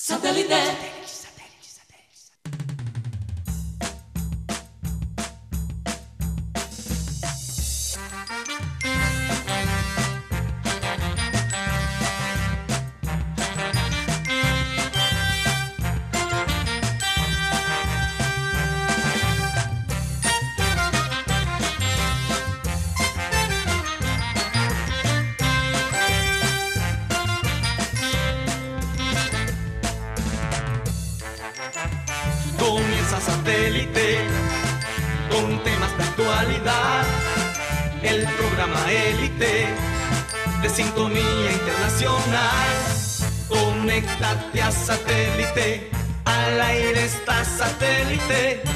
[0.00, 1.17] Satellite.
[44.18, 45.90] Conéctate a satélite.
[46.24, 47.44] Al aire está.
[47.44, 48.67] ¡Satélite!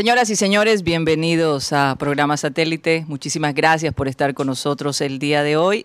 [0.00, 3.04] Señoras y señores, bienvenidos a Programa Satélite.
[3.06, 5.84] Muchísimas gracias por estar con nosotros el día de hoy.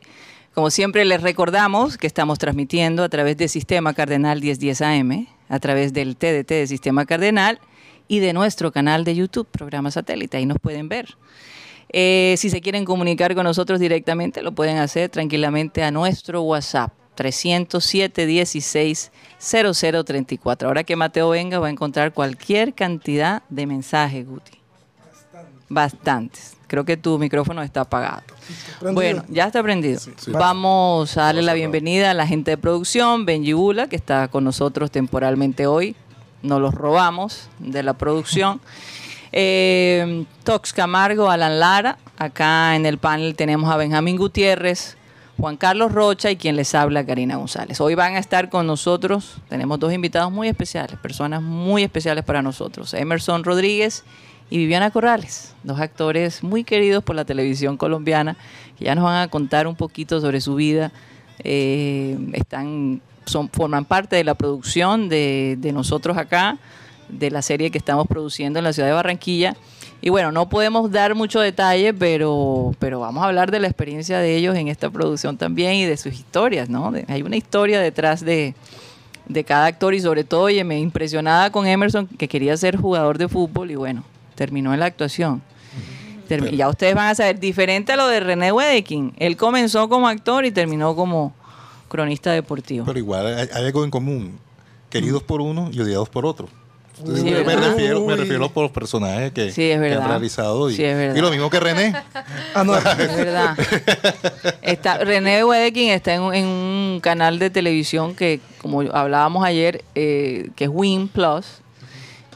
[0.53, 5.59] Como siempre les recordamos que estamos transmitiendo a través del Sistema Cardenal 1010 AM, a
[5.59, 7.59] través del TDT de Sistema Cardenal
[8.07, 10.37] y de nuestro canal de YouTube, Programa Satélite.
[10.37, 11.17] Ahí nos pueden ver.
[11.89, 16.93] Eh, si se quieren comunicar con nosotros directamente, lo pueden hacer tranquilamente a nuestro WhatsApp
[17.15, 20.67] 307 16 0034.
[20.67, 24.59] Ahora que Mateo venga, va a encontrar cualquier cantidad de mensajes, Guti.
[25.67, 26.55] Bastantes.
[26.67, 28.23] Creo que tu micrófono está apagado.
[28.93, 29.99] Bueno, ya está prendido.
[30.27, 34.43] Vamos a darle la bienvenida a la gente de producción, Benji Bula, que está con
[34.43, 35.95] nosotros temporalmente hoy.
[36.41, 38.61] Nos los robamos de la producción.
[39.37, 41.97] Eh, Tox Camargo, Alan Lara.
[42.17, 44.95] Acá en el panel tenemos a Benjamín Gutiérrez,
[45.37, 47.81] Juan Carlos Rocha y quien les habla, Karina González.
[47.81, 52.41] Hoy van a estar con nosotros, tenemos dos invitados muy especiales, personas muy especiales para
[52.41, 54.05] nosotros, Emerson Rodríguez
[54.49, 58.37] y Viviana Corrales, dos actores muy queridos por la televisión colombiana,
[58.77, 60.91] que ya nos van a contar un poquito sobre su vida.
[61.39, 66.57] Eh, están, son, forman parte de la producción de, de nosotros acá,
[67.09, 69.57] de la serie que estamos produciendo en la ciudad de Barranquilla.
[70.05, 74.19] Y bueno, no podemos dar mucho detalle, pero, pero vamos a hablar de la experiencia
[74.19, 76.91] de ellos en esta producción también y de sus historias, ¿no?
[76.91, 78.53] De- hay una historia detrás de,
[79.27, 83.17] de cada actor y sobre todo, oye, me impresionada con Emerson, que quería ser jugador
[83.17, 84.03] de fútbol y bueno,
[84.35, 85.41] terminó en la actuación.
[86.29, 90.07] Termi- ya ustedes van a saber, diferente a lo de René Wedekin, él comenzó como
[90.07, 91.33] actor y terminó como
[91.87, 92.85] cronista deportivo.
[92.85, 94.37] Pero igual hay, hay algo en común.
[94.91, 96.47] Queridos por uno y odiados por otro.
[96.97, 100.69] Sí, me, refiero, me refiero por los personajes que, Sí, es que han realizado.
[100.69, 101.15] Y, Sí, es verdad.
[101.15, 101.93] y lo mismo que René.
[102.53, 102.75] Ah, no.
[102.77, 102.83] Es
[103.17, 103.57] verdad.
[104.61, 109.83] Está, René Wedekin está en, un- en un canal de televisión que, como hablábamos ayer,
[109.95, 111.45] eh, que es Win Plus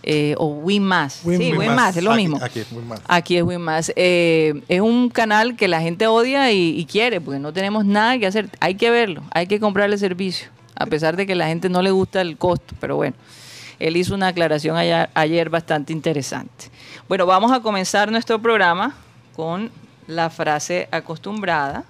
[0.03, 1.22] eh, o Win Más.
[1.24, 1.75] Win- sí, Win Win Más.
[1.75, 2.40] Más, es lo Aquí- mismo.
[2.44, 2.68] Aquí es.
[3.08, 3.94] Aquí es Win Más.
[3.96, 8.18] Eh, es un canal que la gente odia y, y quiere, porque no tenemos nada
[8.18, 8.50] que hacer.
[8.59, 11.92] Hay que verlo, hay que comprarle servicio, a pesar de que la gente no le
[11.92, 13.16] gusta el costo, pero bueno.
[13.80, 16.66] Él hizo una aclaración ayer, bastante interesante.
[17.08, 18.96] Bueno, vamos a comenzar nuestro programa
[19.36, 19.72] con
[20.08, 21.86] la frase acostumbrada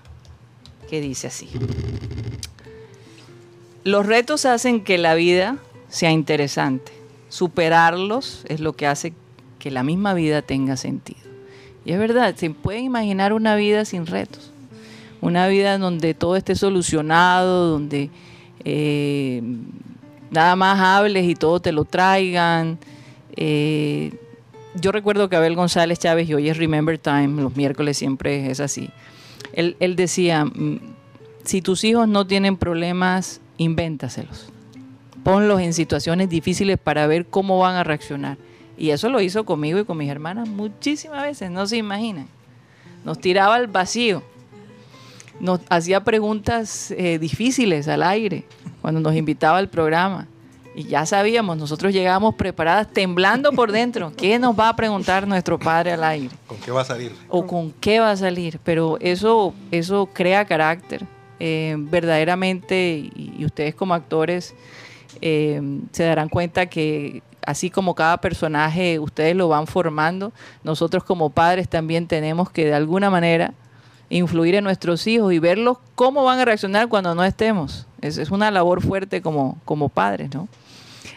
[0.90, 1.50] que dice así.
[3.84, 5.58] Los retos hacen que la vida
[5.90, 6.92] sea interesante.
[7.30, 9.14] Superarlos es lo que hace
[9.58, 11.20] que la misma vida tenga sentido.
[11.86, 14.52] Y es verdad, se pueden imaginar una vida sin retos.
[15.22, 18.10] Una vida donde todo esté solucionado, donde
[18.64, 19.42] eh,
[20.32, 22.78] nada más hables y todo te lo traigan.
[23.36, 24.14] Eh,
[24.76, 28.60] yo recuerdo que Abel González Chávez, y hoy es Remember Time, los miércoles siempre es
[28.60, 28.90] así.
[29.54, 30.80] Él, él decía, mm,
[31.44, 34.50] si tus hijos no tienen problemas, invéntaselos.
[35.24, 38.38] Ponlos en situaciones difíciles para ver cómo van a reaccionar.
[38.78, 42.28] Y eso lo hizo conmigo y con mis hermanas muchísimas veces, no se imaginan.
[43.04, 44.24] Nos tiraba al vacío.
[45.40, 48.46] Nos hacía preguntas eh, difíciles al aire
[48.82, 50.28] cuando nos invitaba al programa.
[50.76, 54.14] Y ya sabíamos, nosotros llegábamos preparadas temblando por dentro.
[54.18, 56.36] ¿Qué nos va a preguntar nuestro padre al aire?
[56.48, 57.12] ¿Con qué va a salir?
[57.28, 61.06] o con qué va a salir, pero eso, eso crea carácter.
[61.42, 64.54] Eh, verdaderamente, y, y ustedes como actores
[65.22, 65.62] eh,
[65.92, 70.32] se darán cuenta que así como cada personaje ustedes lo van formando,
[70.64, 73.54] nosotros como padres también tenemos que de alguna manera
[74.10, 77.86] influir en nuestros hijos y verlos cómo van a reaccionar cuando no estemos.
[78.02, 80.48] Es, es una labor fuerte como, como padres, ¿no?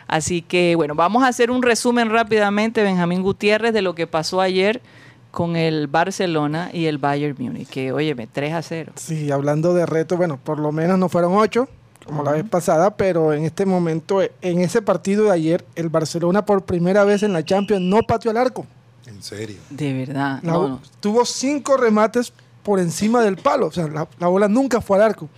[0.09, 4.41] Así que bueno, vamos a hacer un resumen rápidamente, Benjamín Gutiérrez, de lo que pasó
[4.41, 4.83] ayer
[5.31, 8.93] con el Barcelona y el Bayern Múnich, que óyeme, 3 a 0.
[8.97, 11.67] Sí, hablando de reto, bueno, por lo menos no fueron 8,
[12.05, 16.45] como la vez pasada, pero en este momento, en ese partido de ayer, el Barcelona
[16.45, 18.67] por primera vez en la Champions no pateó al arco.
[19.07, 19.57] En serio.
[19.71, 20.41] De verdad.
[20.43, 20.81] La- no, no.
[21.01, 25.03] Tuvo cinco remates por encima del palo, o sea, la, la bola nunca fue al
[25.03, 25.29] arco.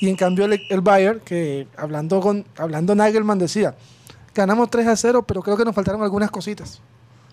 [0.00, 3.76] Y en cambio el, el Bayern, que hablando con hablando Nagelman decía,
[4.34, 6.80] ganamos 3 a 0, pero creo que nos faltaron algunas cositas.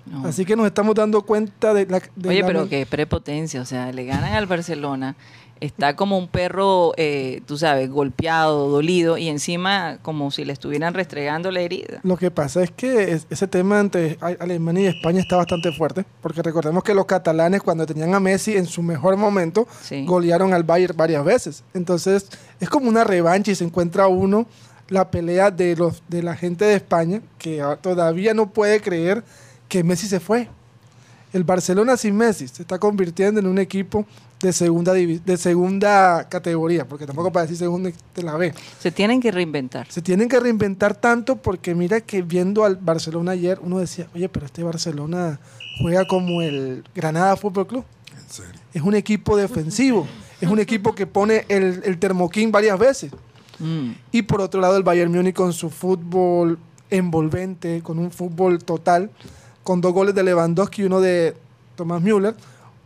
[0.10, 0.26] No.
[0.28, 2.02] Así que nos estamos dando cuenta de la...
[2.16, 5.16] de Oye, la- pero qué prepotencia, o sea, le ganan al Barcelona,
[5.60, 10.94] está como un perro, eh, tú sabes, golpeado, dolido, y encima como si le estuvieran
[10.94, 12.00] restregando la herida.
[12.04, 16.06] Lo que pasa es que es- ese tema entre Alemania y España está bastante fuerte,
[16.22, 20.06] porque recordemos que los catalanes cuando tenían a Messi en su mejor momento, Sí.
[20.06, 21.64] golearon al Bayern varias veces.
[21.74, 22.30] Entonces
[22.60, 24.46] es como una revancha y se encuentra uno
[24.90, 29.24] la pelea de, los, de la gente de España, que todavía no puede creer
[29.68, 30.48] que Messi se fue.
[31.34, 34.06] El Barcelona sin Messi se está convirtiendo en un equipo
[34.40, 38.54] de segunda, de segunda categoría, porque tampoco para decir segunda de la B.
[38.80, 39.92] Se tienen que reinventar.
[39.92, 44.30] Se tienen que reinventar tanto porque mira que viendo al Barcelona ayer, uno decía, oye,
[44.30, 45.40] pero este Barcelona
[45.82, 47.86] juega como el Granada Fútbol Club.
[48.16, 48.62] En serio.
[48.74, 50.08] Es un equipo defensivo,
[50.40, 53.12] es un equipo que pone el, el termoquín varias veces.
[53.60, 53.92] Mm.
[54.12, 56.60] Y por otro lado el Bayern Múnich con su fútbol
[56.90, 59.10] envolvente, con un fútbol total,
[59.68, 61.36] con dos goles de Lewandowski y uno de
[61.76, 62.34] Thomas Müller,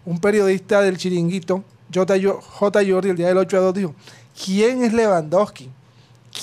[0.04, 1.64] un periodista del chiringuito,
[1.94, 2.16] J.
[2.60, 3.96] Jordi, el día del 8 a 2 dijo,
[4.44, 5.70] ¿quién es Lewandowski?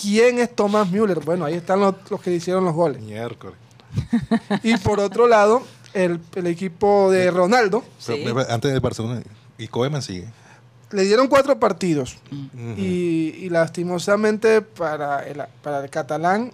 [0.01, 1.19] ¿Quién es Thomas Müller?
[1.25, 3.03] Bueno, ahí están los, los que hicieron los goles.
[3.03, 3.57] Miércoles.
[4.63, 5.63] Y por otro lado,
[5.93, 8.23] el, el equipo de Ronaldo Sí.
[8.25, 9.21] Pero, antes del Barcelona,
[9.59, 10.29] y Koeman sigue.
[10.93, 12.17] le dieron cuatro partidos.
[12.31, 12.75] Ujú.
[12.77, 16.53] Y, y lastimosamente para el, para el catalán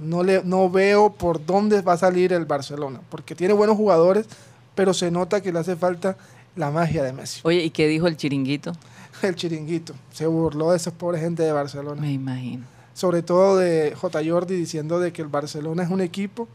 [0.00, 4.26] no, le, no veo por dónde va a salir el Barcelona, porque tiene buenos jugadores,
[4.74, 6.16] pero se nota que le hace falta
[6.56, 7.40] la magia de Messi.
[7.44, 8.72] Oye, ¿y qué dijo el chiringuito?
[9.22, 12.64] El chiringuito se burló de esos pobres gente de Barcelona, Me imagino.
[12.92, 14.20] sobre todo de J.
[14.26, 16.46] Jordi diciendo de que el Barcelona es un equipo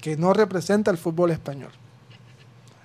[0.00, 1.70] que no representa el fútbol español.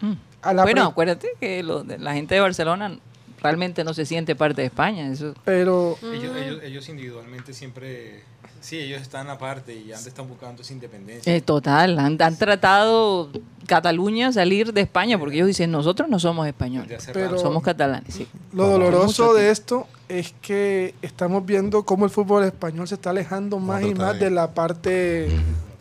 [0.01, 0.13] Mm.
[0.43, 2.99] A la Bueno, acuérdate que lo de- la gente de Barcelona
[3.41, 5.11] realmente no se siente parte de España.
[5.11, 8.23] Eso, pero Ellos, ellos, ellos individualmente siempre,
[8.61, 11.33] sí, ellos están aparte y antes están buscando esa independencia.
[11.35, 13.29] Eh, total, han, han tratado
[13.67, 18.13] Cataluña salir de España porque ellos dicen nosotros no somos españoles, pero- somos catalanes.
[18.13, 18.27] Sí.
[18.53, 23.59] Lo doloroso de esto es que estamos viendo cómo el fútbol español se está alejando
[23.59, 25.27] más y más de la parte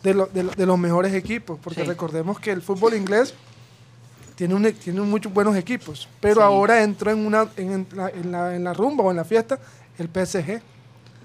[0.03, 1.87] de, lo- de lo- de los mejores equipos, porque Sí.
[1.87, 3.33] recordemos que el fútbol inglés
[4.37, 6.41] tiene, un, tiene muchos buenos equipos, pero Sí.
[6.41, 9.25] ahora entró en, una, en, en la, en, la, en la rumba o en la
[9.25, 9.59] fiesta
[9.97, 10.61] el PSG,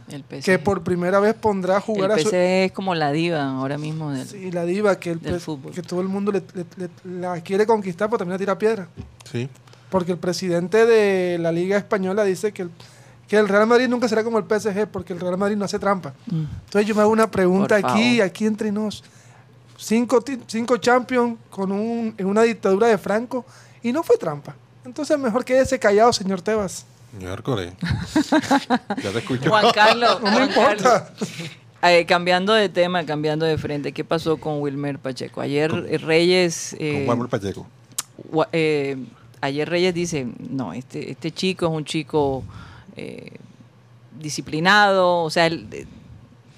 [0.09, 0.43] El PSG.
[0.45, 2.29] que por primera vez pondrá a jugar el a su...
[2.31, 5.73] PSG es como la diva ahora mismo del, Sí, la diva que, el del fútbol.
[5.73, 6.67] que todo el mundo le- le-
[7.05, 8.89] le- la quiere conquistar, pero también la tira piedra.
[9.31, 9.49] Sí.
[9.91, 12.71] Porque el presidente de la Liga Española dice que el,
[13.29, 15.79] que el Real Madrid nunca será como el PSG, porque el Real Madrid no hace
[15.79, 16.15] trampa.
[16.27, 16.45] Mm.
[16.65, 18.27] Entonces yo me hago una pregunta Por aquí, favor.
[18.31, 19.05] aquí entre nos.
[19.77, 23.45] Cinco, cinco Champions con un, en una dictadura de Franco
[23.83, 24.55] y no fue trampa.
[24.85, 26.87] Entonces mejor quédese callado, señor Tebas.
[27.19, 27.73] Miércoles.
[29.03, 29.49] ya te escucho.
[29.51, 31.13] Juan Carlos, No me Juan importa.
[31.19, 31.31] Carlos.
[31.85, 35.41] Eh, cambiando de tema, cambiando de frente, ¿qué pasó con Wilmer Pacheco?
[35.41, 35.73] Ayer
[36.03, 36.77] Reyes...
[36.79, 37.67] eh, Con Juan Pacheco.
[38.53, 38.97] Eh,
[39.41, 42.45] ayer Reyes dice, no, este, este chico es un chico
[42.95, 43.33] eh,
[44.21, 45.89] disciplinado, o sea, él,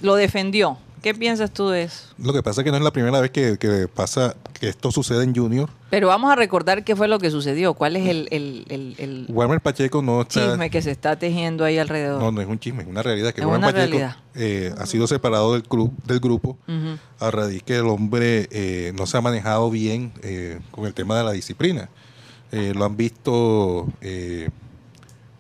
[0.03, 0.77] lo defendió.
[1.05, 2.07] ¿Qué piensas tú de eso?
[2.17, 4.91] Lo que pasa es que no es la primera vez que, que pasa que esto
[4.91, 5.69] sucede en Junior.
[5.91, 9.27] Pero vamos a recordar qué fue lo que sucedió, cuál es el, el- el- el
[9.29, 10.49] Warmer Pacheco no está.
[10.49, 12.23] chisme que se está tejiendo ahí alrededor.
[12.23, 14.17] No, no es un chisme, es una realidad que Es Warmer una Pacheco realidad.
[14.35, 16.57] eh, ha sido separado del club, del grupo
[17.21, 21.19] a raíz que el hombre eh, no se ha manejado bien eh, con el tema
[21.19, 21.91] de la disciplina.
[22.51, 23.89] Lo han visto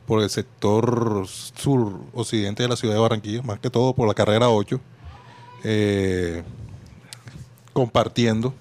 [0.06, 4.12] por el sector sur occidente de la ciudad de Barranquilla, más que todo por la
[4.14, 4.78] carrera 8,
[5.64, 6.42] eh,
[7.72, 8.54] compartiendo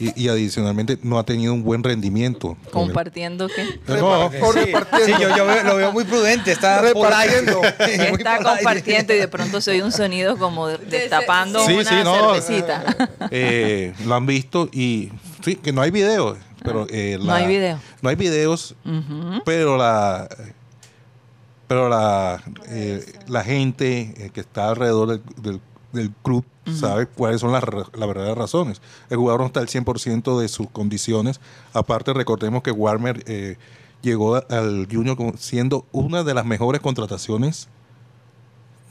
[0.00, 2.56] y, y adicionalmente no ha tenido un buen rendimiento.
[2.70, 3.62] Compartiendo qué.
[3.62, 4.72] Eh, no, Sí,
[5.04, 7.60] sí, yo, yo veo- lo veo muy prudente, está Repartiendo.
[7.60, 7.76] polite.
[7.78, 8.54] ¿Qué Muy está polite.
[8.56, 12.14] compartiendo y de pronto se oye un sonido como de- destapando Sí, una sí, no.
[12.34, 12.96] cervecita.
[13.30, 15.10] Eh, lo han visto y
[15.44, 17.78] sí, que no hay video, pero eh, No hay video.
[18.00, 18.74] No hay videos,
[19.44, 20.26] pero la
[21.72, 25.60] pero la eh, la gente eh, que está alrededor del, del-
[25.92, 28.80] del club sabe cuáles son las, las verdaderas razones.
[29.10, 31.38] El jugador no está al 100% de sus condiciones.
[31.74, 33.56] Aparte, recordemos que Warmer eh,
[34.00, 37.68] llegó al Junior como siendo una de las mejores contrataciones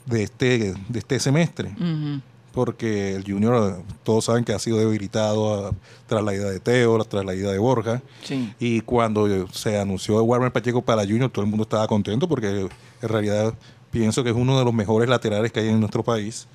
[0.06, 2.20] de este, de este semestre Ujú.
[2.52, 5.72] Porque el Junior, todos saben que ha sido debilitado ah,
[6.06, 8.02] tras la ida de Teo, tras la ida de Borja.
[8.22, 8.52] Sí.
[8.60, 12.68] Y cuando se anunció de Warner Pacheco para Junior, todo el mundo estaba contento porque
[13.02, 13.54] en realidad
[13.92, 16.48] pienso que es uno de los mejores laterales que hay en nuestro país.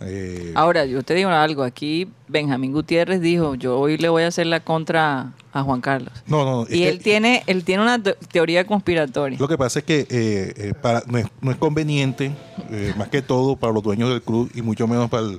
[0.00, 1.62] Eh, Ahora, yo te digo algo.
[1.62, 6.12] Aquí Benjamín Gutiérrez dijo, yo hoy le voy a hacer la contra a Juan Carlos.
[6.26, 9.38] no, no, Y que- él tiene, él tiene una te- teoría conspiratoria.
[9.38, 12.34] Lo que pasa es que eh, eh, para, no, es, no es conveniente,
[12.70, 15.38] eh, más que todo para los dueños del club y mucho menos para el,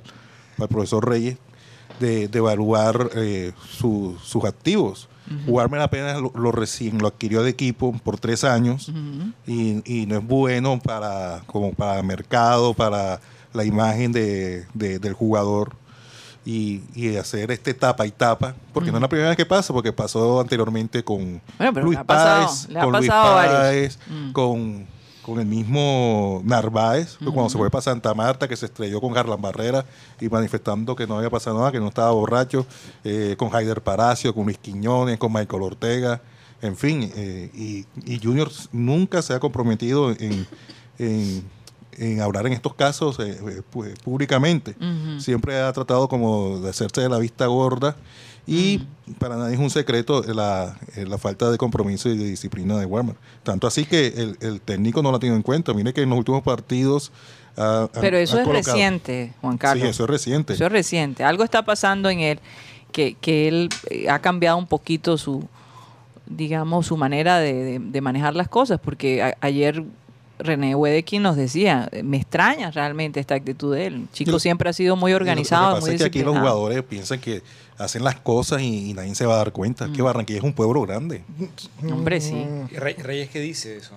[0.58, 1.38] para el profesor Reyes,
[2.00, 5.10] de, de evaluar eh, su- sus activos.
[5.48, 8.92] Warmer apenas lo, lo recién lo adquirió de equipo por tres años
[9.48, 13.20] y, y no es bueno para como para mercado, para
[13.54, 15.76] la imagen de, de- del jugador
[16.46, 19.72] y, y hacer este tapa y tapa, porque no es la primera vez que pasa,
[19.74, 23.10] porque pasó anteriormente con Bueno, Luis Páez, con Luis.
[23.10, 24.32] Páez, Mm.
[24.34, 24.86] con,
[25.24, 29.42] con el mismo Narváez, cuando se fue para Santa Marta, que se estrelló con Garland
[29.42, 29.86] Barrera
[30.20, 32.66] y manifestando que no había pasado nada, que no estaba borracho,
[33.04, 36.22] eh, con Haider Palacio, con Luis Quiñones, con Michael Ortega,
[36.62, 40.48] en fin, eh, y, y Junior nunca se ha comprometido en,
[40.98, 41.44] en,
[41.98, 44.76] en hablar en estos casos eh, eh, pu- públicamente.
[44.80, 45.20] Ujú.
[45.20, 47.96] Siempre ha tratado como de hacerse de la vista gorda
[48.46, 49.14] y Mm.
[49.14, 52.86] para nadie es un secreto la, eh, la falta de compromiso y de disciplina de
[52.86, 53.16] Warmer.
[53.44, 55.74] Tanto así que el, el técnico no lo ha tenido en cuenta.
[55.74, 57.12] Mire que en los últimos partidos...
[57.56, 59.84] ha- ha- Pero eso ha es colocado- reciente, Juan Carlos.
[59.84, 60.54] Sí, eso es reciente.
[60.54, 61.24] Eso es reciente.
[61.24, 62.40] Algo está pasando en él
[62.92, 63.70] que, que él
[64.10, 65.48] ha cambiado un poquito su,
[66.26, 69.84] digamos, su manera de, de- de manejar las cosas, porque a- ayer
[70.44, 73.94] René Wedekin nos decía, me extraña realmente esta actitud de él.
[73.96, 76.22] El chico Lo- siempre ha sido muy organizado, Lo que pasa muy es que aquí
[76.24, 77.42] los jugadores piensan que
[77.78, 79.88] hacen las cosas y, y nadie se va a dar cuenta.
[79.88, 79.94] Mm.
[79.94, 81.24] Que Barranquilla es un pueblo grande.
[81.92, 82.46] Hombre, sí.
[82.72, 83.96] ¿Y Rey- Reyes qué dice eso?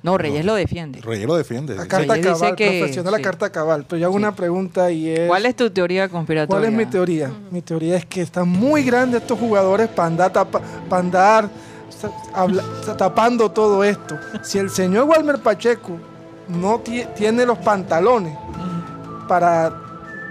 [0.00, 1.00] No, Reyes lo defiende.
[1.00, 1.74] Reyes lo defiende.
[1.74, 3.84] La carta Reyes dice cabal, que- profesiona la carta cabal.
[3.88, 4.18] Pero yo hago Sí.
[4.18, 5.26] una pregunta y es...
[5.26, 6.60] ¿Cuál es tu teoría conspiratoria?
[6.68, 7.32] ¿Cuál es mi teoría?
[7.50, 11.50] Mi teoría es que están muy grandes estos jugadores para andar, tapa- pa' andar
[12.34, 12.64] habla-
[12.96, 14.18] tapando todo esto.
[14.42, 15.98] Si el señor Walmer Pacheco
[16.48, 18.36] no ti- tiene los pantalones
[19.28, 19.72] para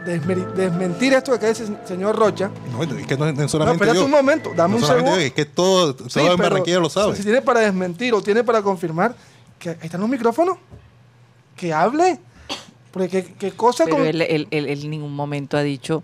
[0.06, 3.48] desmentir esto que dice el señor Rocha, No, es que no es no es no,
[3.50, 4.06] solamente espérate yo.
[4.06, 5.18] un momento, dame No un segundo.
[5.18, 7.16] es que todo, todo Sí, en pero Barranquilla lo sabe.
[7.16, 9.16] Si tiene para desmentir o tiene para confirmar,
[9.60, 10.58] que ahí están los micrófonos,
[11.56, 12.20] que hable.
[12.92, 14.08] Porque qué, qué cosa Pero con...
[14.08, 16.04] él, él- él- él en ningún momento ha dicho,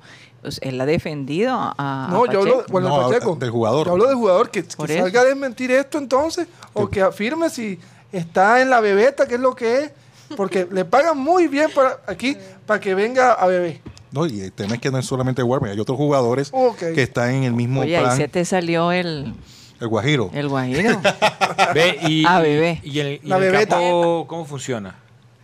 [0.62, 2.72] él ha defendido a, a No, yo hablo Pacheco.
[2.72, 3.36] bueno, No, Pacheco.
[3.36, 3.86] del jugador.
[3.88, 7.80] Yo hablo del jugador que, que salga a desmentir esto entonces, o que afirme si
[8.12, 9.92] está en la bebeta, que es lo que es,
[10.38, 13.82] porque le pagan muy bien para aquí para que venga a beber.
[14.12, 17.32] No, y el tema es que no es solamente Warmer, hay otros jugadores que están
[17.32, 18.18] en el mismo Oye, ahí plan.
[18.18, 19.34] se te salió el,
[19.80, 20.30] El Guajiro.
[20.34, 21.02] el guajiro.
[21.74, 22.80] Ve, y, Ah, bebé.
[22.84, 23.78] y, y el, y La el bebeta.
[23.80, 24.96] campo, ¿cómo funciona?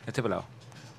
[0.06, 0.44] Este pelado.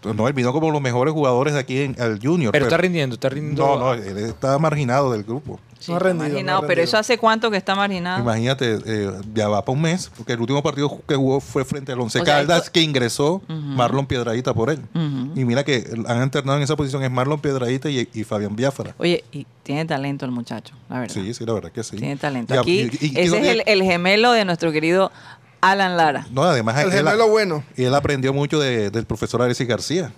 [0.03, 2.53] No, él vino como los mejores jugadores de aquí en el Junior.
[2.53, 3.67] Pero está rindiendo, está rindiendo.
[3.67, 5.61] No, no, él está marginado del grupo.
[5.79, 8.21] Sí, No ha no marginado, pero eso hace cuánto que está marginado.
[8.21, 11.93] Imagínate, eh, ya va para un mes, porque el último partido que jugó fue frente
[11.93, 13.41] al Once O sea, Caldas, esto- que ingresó.
[13.49, 14.81] Marlon Piedradita por él.
[15.35, 18.95] Y mira que han alternado en esa posición es Marlon Piedradita y, y Fabián Biafra.
[18.99, 21.15] Oye, y tiene talento el muchacho, la verdad.
[21.15, 21.97] Sí, sí, la verdad que sí.
[21.97, 22.55] Tiene talento.
[22.55, 25.11] Y Aquí, y- y- y ese es el, el gemelo de nuestro querido
[25.61, 26.27] Alan Lara.
[26.31, 27.63] No, además El él, gemelo bueno.
[27.77, 30.13] y él aprendió mucho de- del profesor Alexis García.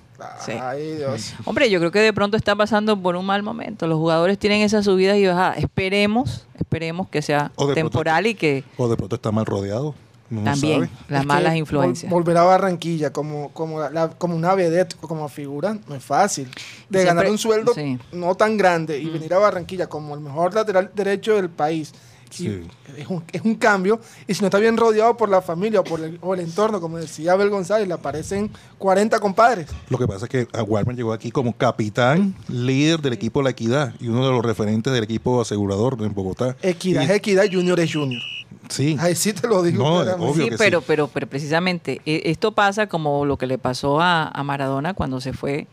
[0.45, 0.53] Sí.
[0.53, 1.35] Ay, Dios.
[1.45, 3.89] Hombre, yo creo que de pronto está pasando por un mal momento.
[3.89, 5.59] Los jugadores tienen esas subidas y bajadas.
[5.59, 9.95] Esperemos, esperemos que sea temporal y que O de pronto está mal rodeado.
[10.31, 10.91] No también sabe.
[11.09, 12.11] las Es malas vol- influencias.
[12.11, 16.47] volver a Barranquilla como, como, la- como una vedette, como figura, no es fácil.
[16.89, 17.99] De Siempre- ganar un sueldo sí.
[18.13, 21.93] no tan grande y venir a Barranquilla como el mejor lateral derecho del país.
[22.33, 22.63] Sí.
[22.97, 24.01] es, un, es un cambio.
[24.27, 26.81] Y si no está bien rodeado por la familia o por el, o el entorno,
[26.81, 29.69] como decía Abel González, le aparecen 40 compadres.
[29.89, 33.51] Lo que pasa es que a Warman llegó aquí como capitán, líder del equipo La
[33.51, 36.57] Equidad y uno de los referentes del equipo asegurador en Bogotá.
[36.63, 38.23] Equidad Y- es equidad, Junior es Junior.
[38.69, 38.97] Sí.
[39.01, 39.83] Ahí sí te lo digo.
[39.83, 39.97] No,
[40.27, 40.85] obvio Sí, que pero, sí.
[40.87, 45.21] pero, pero precisamente eh, esto pasa como lo que le pasó a, a Maradona cuando
[45.21, 45.67] se fue.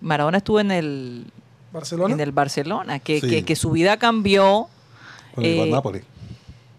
[0.00, 1.26] Maradona estuvo en el,
[1.72, 2.14] Barcelona.
[2.14, 3.28] en el Barcelona, que, Sí.
[3.28, 4.68] que, que su vida cambió.
[5.34, 6.04] Con el eh.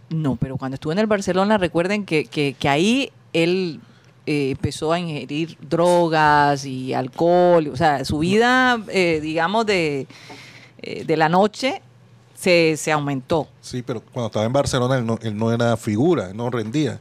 [0.09, 3.81] No, pero cuando estuvo en el Barcelona, recuerden que, que, que ahí él
[4.25, 10.07] eh, empezó a ingerir drogas y alcohol, o sea, su vida, eh, digamos, de,
[10.81, 11.81] de la noche
[12.35, 13.47] se, se aumentó.
[13.61, 16.99] Sí, pero cuando estaba en Barcelona él no, él no era figura, él no rendía.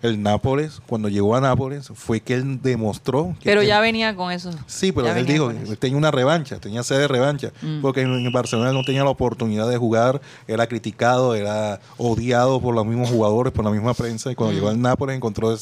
[0.00, 4.14] El Nápoles, cuando llegó a Nápoles, fue que él demostró que Pero él- ya venía
[4.14, 4.50] con eso.
[4.66, 5.50] Sí, pero ya él dijo
[5.80, 7.80] tenía una revancha, tenía sed de revancha, Mm.
[7.82, 12.76] porque en, en Barcelona no tenía la oportunidad de jugar, era criticado, era odiado por
[12.76, 14.56] los mismos jugadores, por la misma prensa, y cuando Mm.
[14.56, 15.52] llegó al Nápoles encontró,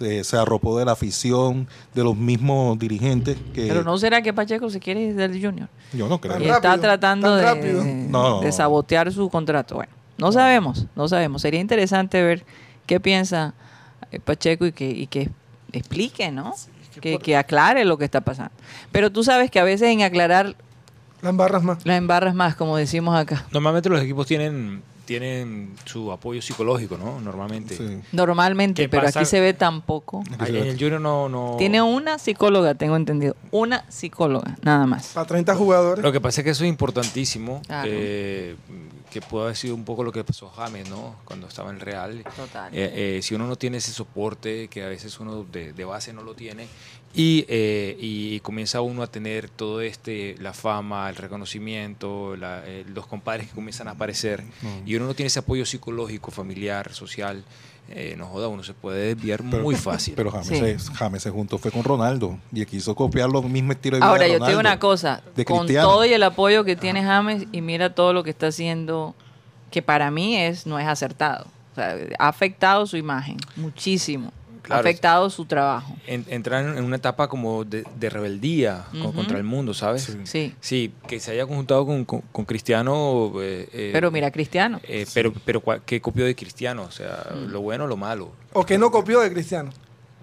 [0.00, 4.32] eh, se arropó de la afición, de los mismos dirigentes, que Pero no será que
[4.32, 5.68] Pacheco se quiere ir del Junior.
[5.92, 6.32] yo no creo.
[6.34, 7.84] Y Tan está rápido, tratando tan de, rápido.
[7.84, 9.76] de- No, de sabotear su contrato.
[9.76, 11.42] Bueno, no sabemos, no sabemos.
[11.42, 12.44] Sería interesante ver
[12.86, 13.54] qué piensa
[14.24, 15.28] Pacheco y que, y que
[15.72, 16.54] explique, ¿no?
[16.94, 18.52] que que, por- que aclare lo que está pasando.
[18.92, 20.54] Pero tú sabes que a veces en aclarar
[21.22, 21.84] Las barras más.
[21.84, 23.44] la embarras más, como decimos acá.
[23.50, 27.20] Normalmente los equipos tienen, tienen su apoyo psicológico, ¿no?
[27.20, 27.76] Normalmente.
[27.76, 28.00] Sí.
[28.12, 29.20] Normalmente, ¿Qué pero pasa?
[29.20, 30.22] aquí se ve tan poco.
[30.38, 31.56] Ahí en el Junior no, no...
[31.58, 33.34] Tiene una psicóloga, tengo entendido.
[33.50, 35.08] Una psicóloga, nada más.
[35.14, 36.04] Para 30 jugadores.
[36.04, 37.90] Lo que pasa es que eso es importantísimo, Claro.
[37.92, 38.54] eh,
[39.14, 41.14] que pudo haber sido un poco lo que pasó a James, ¿no?
[41.24, 42.24] Cuando estaba en el Real.
[42.36, 42.74] Total.
[42.74, 46.12] Eh, eh, si uno no tiene ese soporte, que a veces uno de, de base
[46.12, 46.66] no lo tiene,
[47.14, 52.84] y, eh, y comienza uno a tener todo este, la fama, el reconocimiento, la- eh,
[52.92, 54.42] los compadres que comienzan a aparecer,
[54.84, 57.44] y uno no tiene ese apoyo psicológico, familiar, social,
[57.90, 60.14] eh, no joda, uno se puede desviar muy fácil.
[60.16, 60.56] Pero James, Sí.
[60.56, 64.10] se, James se juntó fue con Ronaldo y quiso copiar los mismos estilos de vida
[64.10, 67.02] Ahora, de yo te digo una cosa, de con todo y el apoyo que tiene
[67.02, 69.14] James y mira todo lo que está haciendo,
[69.70, 71.46] que para mí es no es acertado.
[71.72, 74.32] O sea, ha afectado su imagen muchísimo.
[74.64, 74.80] Claro.
[74.80, 75.94] Afectado su trabajo.
[76.06, 80.04] En- entrar en una etapa como de, de rebeldía contra el mundo, ¿sabes?
[80.04, 80.18] Sí.
[80.24, 80.54] Sí.
[80.60, 83.30] Sí, que se haya conjuntado con, con- con Cristiano.
[83.42, 84.80] eh, eh, Pero mira, Cristiano.
[84.84, 86.82] eh, pero, pero ¿qué copió de Cristiano?
[86.84, 87.50] O sea, Mm.
[87.50, 88.32] lo bueno o lo malo.
[88.54, 89.70] O que no copió de Cristiano.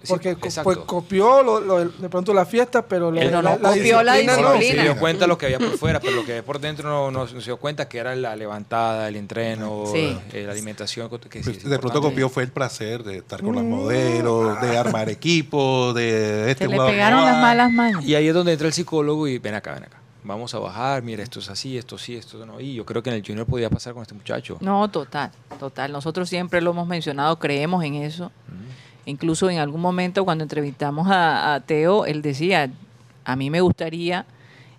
[0.02, 0.64] Sí, Porque co- exacto.
[0.64, 4.52] pues, copió lo- lo- de pronto la fiesta, pero, lo- no copió la disciplina no.
[4.54, 4.82] disciplina.
[4.82, 7.10] Se dio cuenta lo que había por fuera, pero lo que había por dentro no,
[7.10, 10.18] no se dio cuenta que era la levantada, el entreno, Sí.
[10.32, 11.08] eh, la alimentación.
[11.30, 14.60] Que sí, Pues, es de pronto copió fue el placer de estar con las modelos,
[14.60, 18.04] de armar equipo, de este Se le pegaron no las malas manos.
[18.04, 19.98] Y ahí es donde entra el psicólogo y ven acá, ven acá.
[20.24, 22.60] Vamos a bajar, mira, esto es así, esto sí, esto no.
[22.60, 24.56] Y yo creo que en el Junior podía pasar con este muchacho.
[24.60, 25.90] No, total, total.
[25.90, 28.30] Nosotros siempre lo hemos mencionado, creemos en eso.
[29.06, 32.70] Incluso en algún momento cuando entrevistamos a, a Teo, él decía,
[33.24, 34.26] a mí me gustaría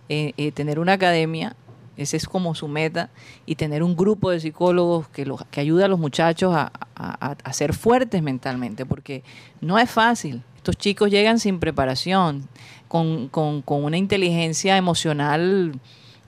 [0.09, 1.55] eh, eh, tener una academia,
[1.97, 3.09] ese es como su meta,
[3.45, 7.53] y tener un grupo de psicólogos que, los, que ayude a los muchachos a- a
[7.53, 9.23] ser fuertes mentalmente, porque
[9.61, 10.41] no es fácil.
[10.55, 12.47] Estos chicos llegan sin preparación,
[12.87, 15.73] con, con- con una inteligencia emocional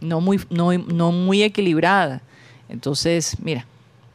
[0.01, 2.21] no muy, no, no muy equilibrada.
[2.67, 3.65] Entonces, mira,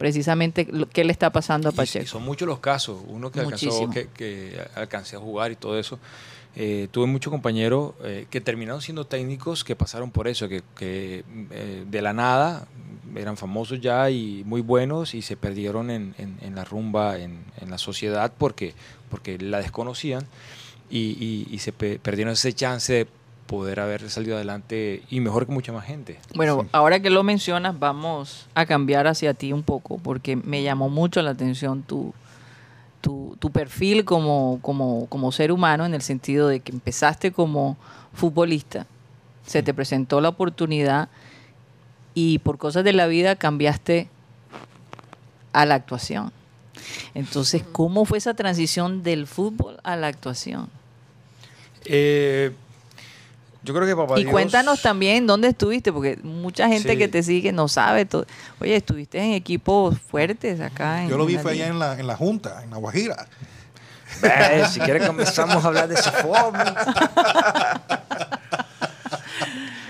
[0.01, 2.03] precisamente lo- qué le está pasando a Pacheco.
[2.05, 2.99] Y, son muchos los casos.
[3.07, 5.99] Uno que alcanzó, que, que alcancé a jugar y todo eso.
[6.55, 11.23] Eh, tuve muchos compañeros eh, que terminaron siendo técnicos que pasaron por eso, que, que,
[11.51, 12.67] eh, de la nada
[13.15, 17.39] eran famosos ya y muy buenos y se perdieron en, en- en la rumba, en,
[17.61, 18.73] en la sociedad porque,
[19.09, 20.25] porque la desconocían
[20.89, 23.07] y, y- y se pe- perdieron ese chance de
[23.51, 26.17] poder haber salido adelante y mejor que mucha más gente.
[26.35, 30.87] Bueno, ahora que lo mencionas, vamos a cambiar hacia ti un poco, porque me llamó
[30.87, 32.13] mucho la atención tu,
[33.01, 37.75] tu, tu perfil como, como, como ser humano, en el sentido de que empezaste como
[38.13, 38.87] futbolista,
[39.45, 41.09] se te presentó la oportunidad
[42.13, 44.07] y por cosas de la vida cambiaste
[45.51, 46.31] a la actuación.
[47.13, 50.69] Entonces, ¿cómo fue esa transición del fútbol a la actuación?
[51.83, 52.53] Eh,
[53.63, 56.97] yo creo que papá Y Dios- cuéntanos también dónde estuviste, porque mucha gente Sí.
[56.97, 58.25] que te sigue no sabe todo.
[58.59, 61.03] Oye, estuviste en equipos fuertes acá.
[61.03, 63.27] En, Yo lo vi fue allá en la, en la Junta, en la Guajira.
[64.21, 66.75] Ve, si quieres comenzamos a hablar de esa forma.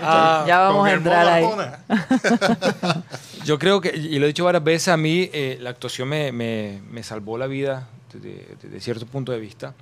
[0.04, 1.44] Ah, ya vamos a entrar ahí.
[3.44, 6.32] Yo creo que, y lo he dicho varias veces, a mí eh, la actuación me,
[6.32, 9.74] me- me salvó la vida desde, desde cierto punto de vista,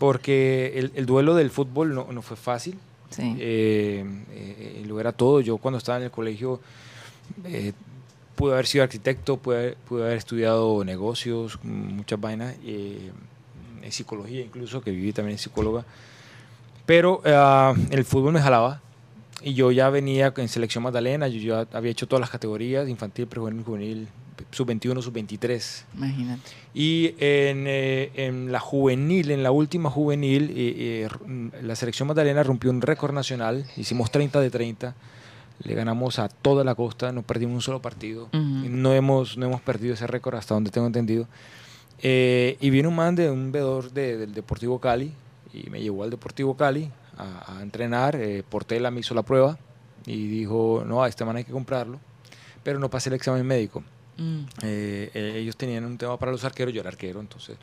[0.00, 2.76] porque el, el duelo del fútbol no, no fue fácil,
[3.12, 3.36] Sí.
[3.38, 5.40] eh, eh, era todo.
[5.40, 6.60] Yo cuando estaba en el colegio
[7.44, 7.72] eh,
[8.34, 13.10] pude haber sido arquitecto, pude haber, pude estudiado negocios, muchas vainas, eh,
[13.82, 15.84] en psicología incluso, que viví también en psicóloga.
[16.86, 18.80] Pero ah, el fútbol me jalaba
[19.42, 23.26] y yo ya venía en selección Magdalena, yo ya había hecho todas las categorías, infantil,
[23.26, 24.08] prejuvenil, juvenil,
[24.50, 25.84] sub-21, sub-23.
[25.96, 26.42] Imagínate.
[26.74, 32.08] Y en, eh, en la juvenil, en la última juvenil, eh, eh, r- la selección
[32.08, 33.66] Magdalena rompió un récord nacional.
[33.76, 34.94] Hicimos 30 de 30.
[35.64, 38.28] Le ganamos a toda la costa, no perdimos un solo partido.
[38.82, 41.28] No, hemos, no hemos perdido ese récord hasta donde tengo entendido.
[42.02, 45.12] Eh, y vino un man de un veedor de- del Deportivo Cali
[45.54, 48.16] y me llevó al Deportivo Cali a, a entrenar.
[48.16, 49.56] Eh, Portela me hizo la prueba
[50.04, 52.00] y dijo, no, a este man hay que comprarlo.
[52.64, 53.84] Pero no pasé el examen médico.
[54.16, 54.40] Mm.
[54.62, 57.56] Eh, eh, ellos tenían un tema para los arqueros, yo era arquero, entonces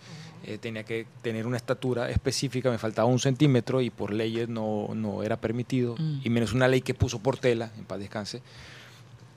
[0.43, 4.89] eh, tenía que tener una estatura específica, me faltaba un centímetro y por leyes no,
[4.95, 6.21] no era permitido, Mm.
[6.23, 8.41] y menos una ley que puso Portela, en paz descanse.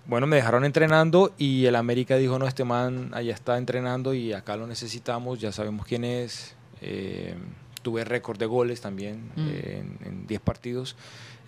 [0.06, 4.32] Bueno, me dejaron entrenando y el América dijo, no, este man allá está entrenando y
[4.32, 6.54] acá lo necesitamos, ya sabemos quién es.
[6.80, 7.34] Eh,
[7.82, 9.48] tuve récord de goles también Mm.
[9.48, 10.96] eh, en- en 10 partidos.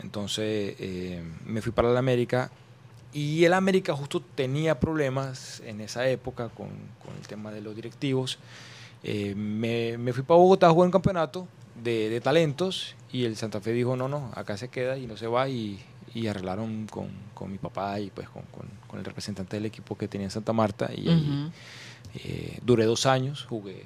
[0.03, 0.77] Entonces
[1.46, 2.50] me fui para el América
[3.14, 6.68] y el América justo tenía problemas en esa época con,
[7.05, 8.38] con el tema de los directivos.
[9.03, 11.46] Eh, me, me fui para Bogotá a jugar un campeonato
[11.83, 15.16] de, de talentos y el Santa Fe dijo, no, no, acá se queda y no
[15.16, 15.79] se va y,
[16.14, 20.07] y arreglaron con, con mi papá y pues con, con- el representante del equipo que
[20.07, 21.50] tenía en Santa Marta y ahí
[22.14, 23.85] eh, duré dos años, jugué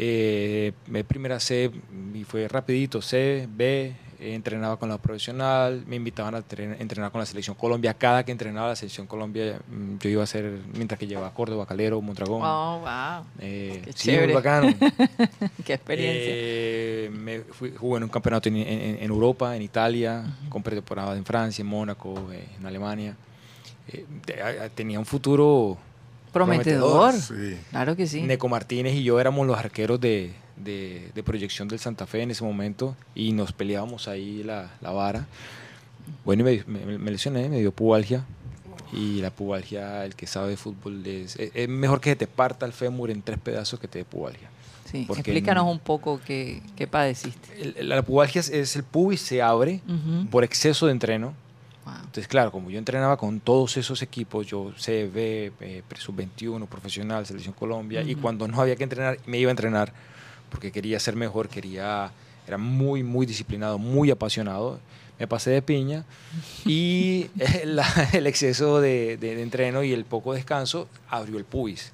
[0.00, 1.70] eh, me primera C
[2.14, 7.10] y fue rapidito, C, B, eh, entrenaba con la profesional, me invitaban a tre- entrenar
[7.10, 10.60] con la selección Colombia, cada que entrenaba la selección Colombia mm, yo iba a hacer,
[10.74, 12.42] mientras que llevaba Córdoba, Calero, Mondragón.
[12.44, 13.24] Oh, wow.
[13.40, 14.72] eh, qué sí, muy bacano.
[15.64, 16.32] Qué experiencia.
[16.32, 21.16] Eh, me fui, jugué en un campeonato en, en- en Europa, en Italia, con pretemporada
[21.16, 23.16] en Francia, en Mónaco, eh, en Alemania.
[23.88, 24.04] Eh,
[24.74, 25.76] tenía un futuro
[26.32, 27.14] Prometedor.
[27.14, 27.56] Sí.
[27.70, 28.22] Claro que sí.
[28.22, 32.30] Neco Martínez y yo éramos los arqueros de, de- de proyección del Santa Fe en
[32.30, 35.26] ese momento y nos peleábamos ahí la, la vara.
[36.24, 38.24] Bueno, y me, me- me lesioné, me dio pubalgia.
[38.92, 42.64] Y la pubalgia, el que sabe de fútbol, es, es- es mejor que te parta
[42.64, 44.48] el fémur en tres pedazos que te dé pubalgia.
[44.90, 47.74] Sí, porque explícanos no- un poco qué, qué padeciste.
[47.76, 50.26] El- la pubalgia es, es el pubis se abre Ujú.
[50.30, 51.34] por exceso de entreno.
[51.88, 51.96] Wow.
[51.98, 57.54] Entonces, claro, como yo entrenaba con todos esos equipos, yo CB, eh, Sub-21, Profesional, Selección
[57.54, 59.92] Colombia, y cuando no había que entrenar, me iba a entrenar
[60.50, 62.10] porque quería ser mejor, quería,
[62.46, 64.80] era muy, muy disciplinado, muy apasionado.
[65.18, 66.04] Me pasé de piña
[66.64, 67.26] y
[67.64, 71.92] la- el exceso de, de- de entreno y el poco descanso abrió el pubis.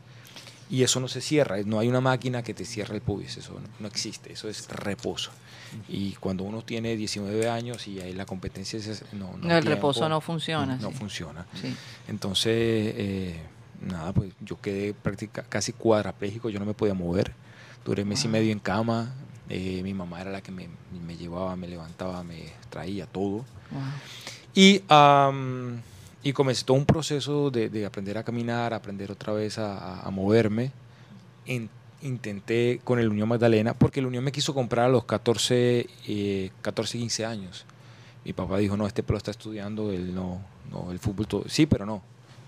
[0.71, 3.53] Y eso no se cierra, no hay una máquina que te cierre el pubis, eso
[3.55, 5.31] no, no existe, eso es reposo.
[5.89, 10.09] Y cuando uno tiene 19 años y ahí la competencia es, no, el tiempo, reposo
[10.09, 10.95] no funciona, No sí.
[10.97, 11.47] funciona.
[11.61, 11.75] Sí.
[12.09, 12.53] Entonces,
[12.97, 13.41] eh,
[13.83, 17.33] nada, pues yo quedé práctica, casi cuadrapléjico, yo no me podía mover.
[17.85, 19.13] Duré mes y medio en cama.
[19.51, 20.69] eh, mi mamá era la que me,
[21.07, 23.45] me llevaba, me levantaba, me traía todo.
[23.71, 23.83] Wow.
[24.55, 25.83] Y, am,
[26.25, 30.11] y comencé todo un proceso de, de aprender a caminar, aprender otra vez a, a-
[30.11, 30.73] moverme.
[31.47, 31.69] In-
[32.03, 36.51] intenté con el Unión Magdalena, porque el Unión me quiso comprar a los 14, eh,
[36.63, 37.65] 14 15 años.
[38.25, 41.45] Mi papá dijo, no, este pelo está estudiando, él no, no, el fútbol todo.
[41.47, 42.03] Sí, pero no.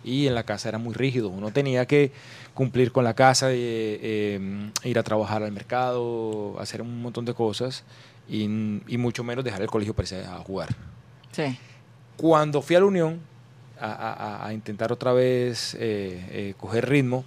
[0.04, 1.28] Y en la casa era muy rígido.
[1.28, 2.12] Uno tenía que
[2.54, 3.56] cumplir con la casa, eh,
[4.00, 7.84] eh, ir a trabajar al mercado, hacer un montón de cosas
[8.28, 10.74] y, y mucho menos dejar el colegio para irse a jugar.
[11.32, 11.58] Sí.
[12.16, 13.20] Cuando fui a la Unión
[13.80, 17.24] a, intentar otra vez eh, eh, coger ritmo,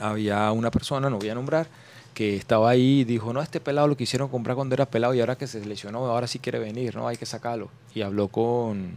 [0.00, 1.66] había una persona, no voy a nombrar,
[2.14, 5.20] que estaba ahí y dijo, no, este pelado lo quisieron comprar cuando era pelado y
[5.20, 7.70] ahora que se lesionó, ahora sí quiere venir, no, hay que sacarlo.
[7.94, 8.92] Y habló con,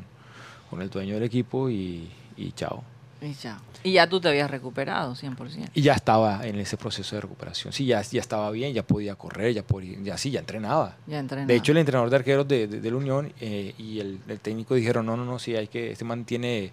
[0.70, 2.10] con el dueño del equipo y
[2.56, 2.95] chao.
[3.22, 3.60] Y ya.
[3.84, 5.70] Y ya tú te habías recuperado 100%.
[5.74, 7.72] Y ya estaba en ese proceso de recuperación.
[7.72, 10.98] Sí, ya, ya estaba bien, ya podía correr, ya podía, ya sí, ya entrenaba.
[11.08, 11.48] Ya entrenado.
[11.48, 14.40] De hecho, el entrenador de arqueros de, de, de la Unión eh, y el, el
[14.40, 16.72] técnico dijeron, no, no, no, sí, hay que, este man tiene,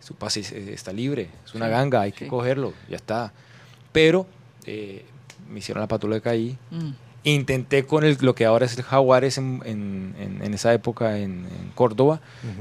[0.00, 3.32] su pase es- está libre, es una Sí, ganga, hay que cogerlo, ya está.
[3.92, 4.26] Pero
[4.66, 5.04] eh,
[5.48, 6.56] me hicieron la patuleta ahí.
[6.70, 6.90] Mm.
[7.22, 11.18] Intenté con el, lo que ahora es el Jaguares en, en- en- en esa época
[11.18, 12.20] en, en Córdoba,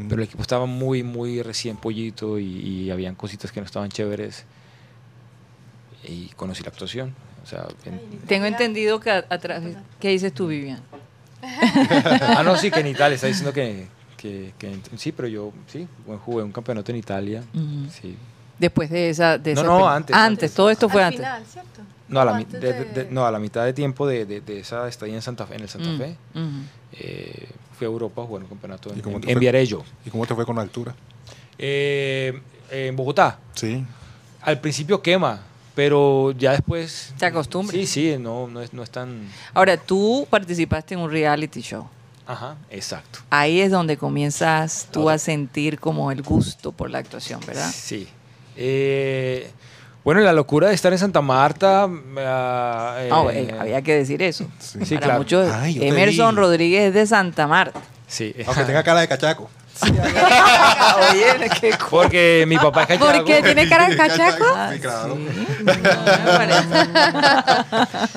[0.09, 3.89] pero el equipo estaba muy, muy recién pollito y, y habían cositas que no estaban
[3.89, 4.43] chéveres.
[6.03, 7.13] Y conocí la actuación.
[7.43, 9.77] O sea, en- Tengo entendido que a, a través...
[9.99, 10.81] ¿Qué dices tú, Vivian?
[11.41, 15.53] ah, no, sí, que en Italia, está diciendo que, que- que en- sí, pero yo
[15.67, 15.87] sí,
[16.25, 17.43] jugué un campeonato en Italia.
[18.01, 18.17] Sí.
[18.57, 19.37] Después de esa...
[19.37, 20.53] De No, esa no, antes, Antes, antes.
[20.53, 21.19] todo esto fue Al antes.
[21.21, 21.81] final, ¿cierto?
[22.09, 24.87] No, a la, de- de- no, a la mitad de tiempo de, de- de esa
[24.87, 26.15] estadía en, Santa Fe, en el Santa Mm, Fe,
[26.93, 29.35] eh, fui a Europa a jugar un campeonato ¿Y en, te?
[29.35, 29.83] Viarello.
[30.05, 30.95] ¿Y cómo te fue con la altura?
[31.57, 32.39] Eh,
[32.71, 33.83] en Bogotá, Sí.
[34.41, 35.41] al principio quema,
[35.75, 37.13] pero ya después...
[37.17, 37.75] Se acostumbra.
[37.77, 39.27] Sí, sí, no, no, es, no es tan...
[39.53, 41.87] Ahora, tú participaste en un reality show.
[42.27, 43.19] Ajá, exacto.
[43.29, 47.71] Ahí es donde comienzas tú a sentir como el gusto por la actuación, ¿verdad?
[47.73, 48.07] Sí.
[48.55, 49.49] Eh,
[50.03, 51.87] bueno, la locura de estar en Santa Marta...
[51.87, 54.45] me ha, eh, Ah, bueno, había que decir eso.
[54.59, 54.79] Sí.
[54.85, 55.19] Sí, Para claro.
[55.19, 56.35] muchos, Ay, Emerson.
[56.35, 57.79] Rodríguez es de Santa Marta.
[58.07, 58.33] Sí.
[58.47, 59.49] Aunque tenga cara de cachaco.
[61.11, 63.05] Oye, qué Porque mi papá es cachaco.
[63.11, 63.41] ¿Por qué?
[63.41, 64.45] ¿Tiene cara de cachaco?
[64.55, 65.15] Ah, Sí, claro.
[65.15, 65.21] sí.
[65.59, 66.89] me parece.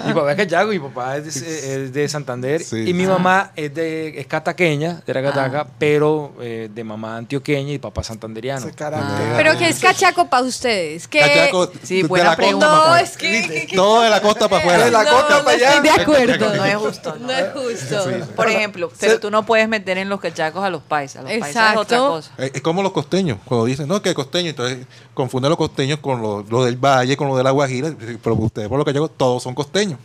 [0.06, 2.84] mi papá es cachaco, mi papá es de, es de Santander Sí.
[2.88, 3.08] y mi Ah.
[3.08, 8.66] mamá es de es cataqueña, de Aracataca, pero eh, de mamá antioqueña y papá santanderiano.
[8.80, 9.34] Ah.
[9.36, 11.06] Pero ¿qué es cachaco para ustedes?
[11.08, 11.20] ¿Qué?
[11.20, 12.66] Cachaco, Sí, de buena pregunta.
[12.66, 13.46] No, es que...
[13.48, 14.84] que- que- Todo de la costa para afuera.
[14.84, 15.68] De la no, costa no para allá.
[15.74, 16.54] estoy de acuerdo.
[16.56, 17.16] No es justo.
[17.20, 18.04] No, No es justo.
[18.36, 21.22] Por ejemplo, pero tú no puedes meter en los cachacos a los paisas.
[21.24, 22.08] Los paisas es otra Exacto.
[22.14, 22.32] cosa.
[22.38, 26.20] Eh, Es como los costeños, cuando dicen, no, que costeño, entonces confunden los costeños con
[26.22, 29.08] lo, lo del valle, con lo de la Guajira, pero ustedes por lo que llego,
[29.08, 29.98] todos son costeños.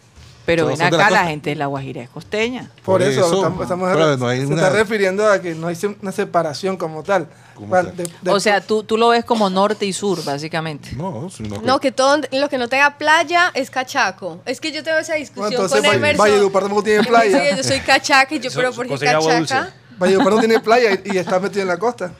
[0.45, 2.71] Pero Todos ven la acá, la, gente de la Guajira es costeña.
[2.77, 5.53] Por Por eso, eso, estamos, estamos- pero no hay se una- está refiriendo a que
[5.53, 7.27] no hay una separación como tal.
[7.53, 7.97] Como Va- tal.
[7.97, 10.91] de- de- O sea, tú, tú lo ves como norte y sur, básicamente.
[10.95, 14.39] No, sino que- No, que todo lo que no tenga playa es cachaco.
[14.45, 16.25] Es que yo tengo esa Bueno, discusión entonces con Valle, Emerson.
[16.29, 17.57] Valledupar tampoco tiene Sí, playa.
[17.57, 19.73] yo soy cachaca y yo, pero ¿por qué cachaca?
[19.99, 22.11] Valledupar no tiene playa y, y está metido en la costa.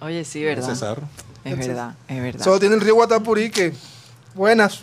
[0.00, 0.68] Oye, sí, ¿verdad?
[0.68, 1.00] César.
[1.44, 2.44] Es verdad, es verdad.
[2.44, 3.72] Solo tiene el río Guatapurí que
[4.34, 4.80] buenas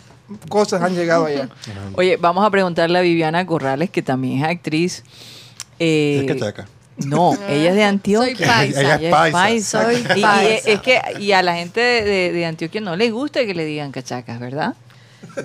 [0.49, 1.49] cosas han llegado allá.
[1.95, 5.03] Oye, vamos a preguntarle a Viviana Corrales, que también es actriz.
[5.79, 6.67] Eh, Es cachaca.
[6.97, 8.33] No, ella es de Antioquia.
[8.33, 8.81] Soy paisa.
[8.81, 9.83] Ella es paisa.
[9.83, 13.45] Soy Y- es que y a la gente de, de- de Antioquia no le gusta
[13.45, 14.75] que le digan cachacas, ¿verdad?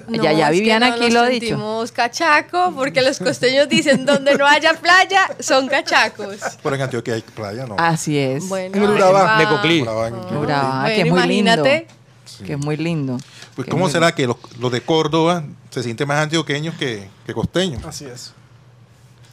[0.09, 1.47] No, ya, ya Viviana no aquí lo ha dicho.
[1.47, 6.37] sentimos cachaco porque los costeños dicen donde no haya playa son cachacos.
[6.63, 7.77] Pero en Antioquia hay playa, ¿no?
[7.79, 8.49] Así es.
[8.49, 9.37] Bueno, En Urabá.
[9.37, 9.57] ahí De va.
[9.57, 9.83] Coclí.
[9.83, 11.79] Urabá, en- Urabá, Bueno, que es muy imagínate.
[11.81, 12.47] lindo.
[12.47, 13.19] Que es muy lindo.
[13.55, 17.85] Pues, ¿Cómo será que los, los de Córdoba se sienten más antioqueños que, que costeños?
[17.85, 18.33] Así es.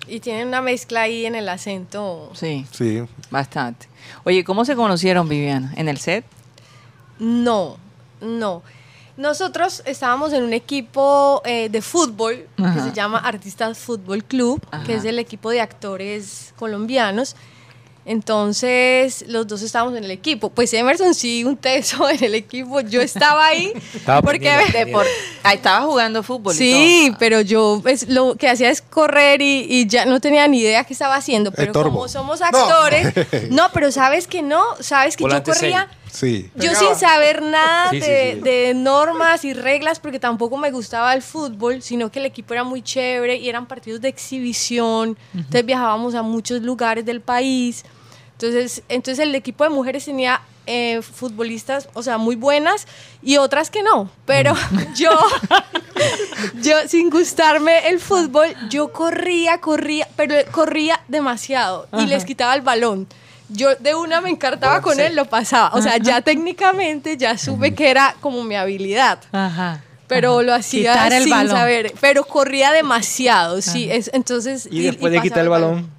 [0.08, 2.32] Y tienen una mezcla ahí en el acento.
[2.36, 3.04] Sí, Sí.
[3.32, 3.88] bastante.
[4.26, 5.74] Oye, ¿cómo se conocieron, Viviana?
[5.78, 6.26] ¿En el set?
[7.20, 7.78] No,
[8.20, 8.62] no.
[9.22, 12.86] Nosotros estábamos en un equipo eh, de fútbol que Ajá.
[12.86, 14.84] se llama Artistas Fútbol Club, Ajá.
[14.84, 17.36] que es el equipo de actores colombianos.
[18.04, 20.50] Entonces, los dos estábamos en el equipo.
[20.50, 22.82] Pues Emerson sí, un teso en el equipo.
[22.82, 24.50] Yo estaba ahí Estaba porque
[24.92, 25.06] por-
[25.44, 26.56] Ahí estaba jugando fútbol.
[26.56, 27.18] y Sí, todo.
[27.20, 30.84] pero yo pues, lo que hacía es correr y, y ya no tenía ni idea
[30.84, 31.52] qué estaba haciendo.
[31.52, 31.92] Pero Estorbo.
[31.92, 33.14] como somos actores,
[33.52, 33.68] no.
[33.72, 36.52] pero sabes que no, sabes que Volante yo corría, Sí.
[36.56, 38.42] yo sin saber nada Sí, sí, de, sí.
[38.42, 42.64] de normas y reglas, porque tampoco me gustaba el fútbol, sino que el equipo era
[42.64, 45.18] muy chévere y eran partidos de exhibición.
[45.34, 47.84] Entonces viajábamos a muchos lugares del país.
[48.34, 52.88] Entonces, entonces el equipo de mujeres tenía eh, futbolistas, o sea, muy buenas
[53.24, 54.10] y otras que no.
[54.26, 54.54] Pero
[54.96, 55.12] yo,
[56.62, 62.62] yo sin gustarme el fútbol, yo corría, corría, pero corría demasiado y les quitaba el
[62.62, 63.08] balón.
[63.54, 65.72] Yo de una me encartaba con él, lo pasaba.
[65.74, 69.20] O sea, ya técnicamente ya supe que era como mi habilidad.
[69.32, 69.82] Ajá.
[70.08, 71.56] Pero lo hacía Quitar el sin balón.
[71.56, 71.94] saber.
[72.02, 73.90] Pero corría demasiado, sí.
[73.90, 75.90] Es, entonces, Y después de quitar el balón,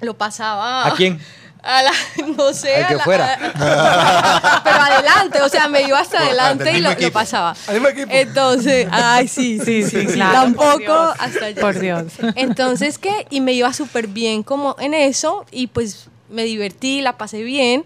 [0.00, 0.86] Lo pasaba.
[0.86, 1.18] ¿a quién?
[1.62, 1.92] A la,
[2.36, 2.74] no sé.
[2.76, 3.34] Al que a la- fuera.
[3.34, 7.54] a- pero adelante, o sea, me iba hasta adelante del y lo, pasaba.
[7.68, 8.08] Al mismo equipo.
[8.10, 10.06] Entonces, ay, sí, sí, sí, sí.
[10.14, 11.14] claro, Tampoco Dios.
[11.18, 11.60] hasta allá.
[11.60, 12.04] Por Dios.
[12.34, 13.26] Entonces, ¿qué?
[13.30, 17.84] Y me iba súper bien como en eso y pues me divertí, la pasé bien.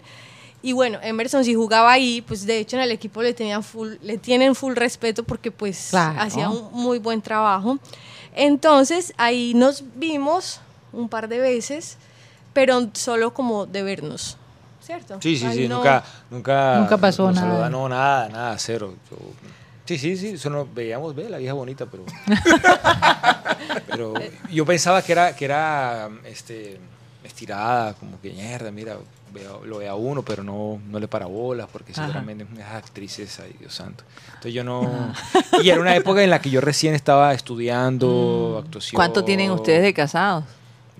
[0.63, 3.93] Y bueno, Emerson si jugaba ahí, pues de hecho en el equipo le tenían full,
[4.01, 6.19] le tienen full respeto porque pues Claro.
[6.19, 7.77] hacía un muy buen trabajo.
[8.35, 10.59] Entonces ahí nos vimos
[10.93, 11.97] un par de veces,
[12.53, 14.37] pero solo como de vernos,
[14.81, 15.19] ¿cierto?
[15.21, 17.47] Sí, sí, Ahí sí, no- nunca, nunca, Nunca pasó nada.
[17.47, 18.95] saluda, no, nada, nada, cero.
[19.11, 19.17] Yo-
[19.85, 22.03] sí, sí, sí, eso nos veíamos, ve, la vieja bonita, pero,
[23.87, 24.19] pero
[24.51, 26.79] yo pensaba que era, que era, este,
[27.37, 28.97] estirada, como que mierda, mira,
[29.31, 32.01] veo- lo ve a uno, pero no, no le para bolas, porque Ajá.
[32.07, 34.03] seguramente esas actrices, ay Dios santo.
[34.29, 35.13] Entonces yo no,
[35.61, 38.95] y era una época en la que yo recién estaba estudiando actuación.
[38.95, 38.99] Mm.
[38.99, 40.45] ¿Cuánto tienen ustedes de casados?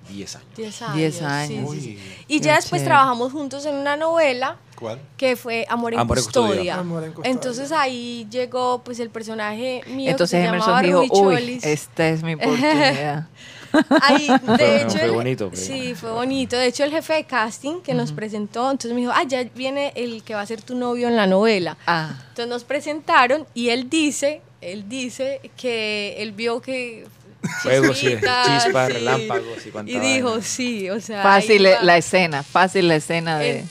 [0.09, 0.47] 10 años.
[0.55, 0.95] 10 años.
[0.95, 1.71] Diez sí, años.
[1.71, 1.89] sí, sí.
[1.97, 2.25] Uy.
[2.27, 2.85] Y ya después chévere.
[2.95, 4.99] trabajamos juntos en una novela ¿Cuál?
[5.17, 6.47] que fue Amor en, Amor custodia.
[6.47, 6.75] Custodia.
[6.79, 7.31] Amor en Custodia.
[7.31, 12.07] Entonces ahí llegó pues el personaje mío Entonces que se Emerson llamaba dijo, uy, esta
[12.07, 13.27] es mi oportunidad.
[14.01, 16.55] Ahí, de hecho, fue bonito, fue sí, fue bonito.
[16.57, 19.91] De hecho, el jefe de casting que nos presentó, entonces me dijo, ah, ya viene
[19.95, 21.77] el que va a ser tu novio en la novela.
[21.87, 27.05] Ah, Entonces nos presentaron y él dice, él dice que él vio que
[27.61, 28.93] Fuegos, sí, chispas, sí.
[28.93, 30.43] relámpagos y cuanta Y dijo, vaina.
[30.43, 33.63] sí, o sea, fácil la escena, fácil la escena de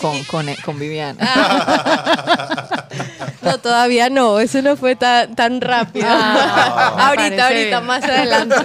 [0.00, 1.18] con, con, con Viviana.
[3.42, 6.06] No, todavía no, eso no fue tan, tan rápido.
[6.08, 7.86] Ah, ahorita, ahorita, bien.
[7.86, 8.56] más adelante.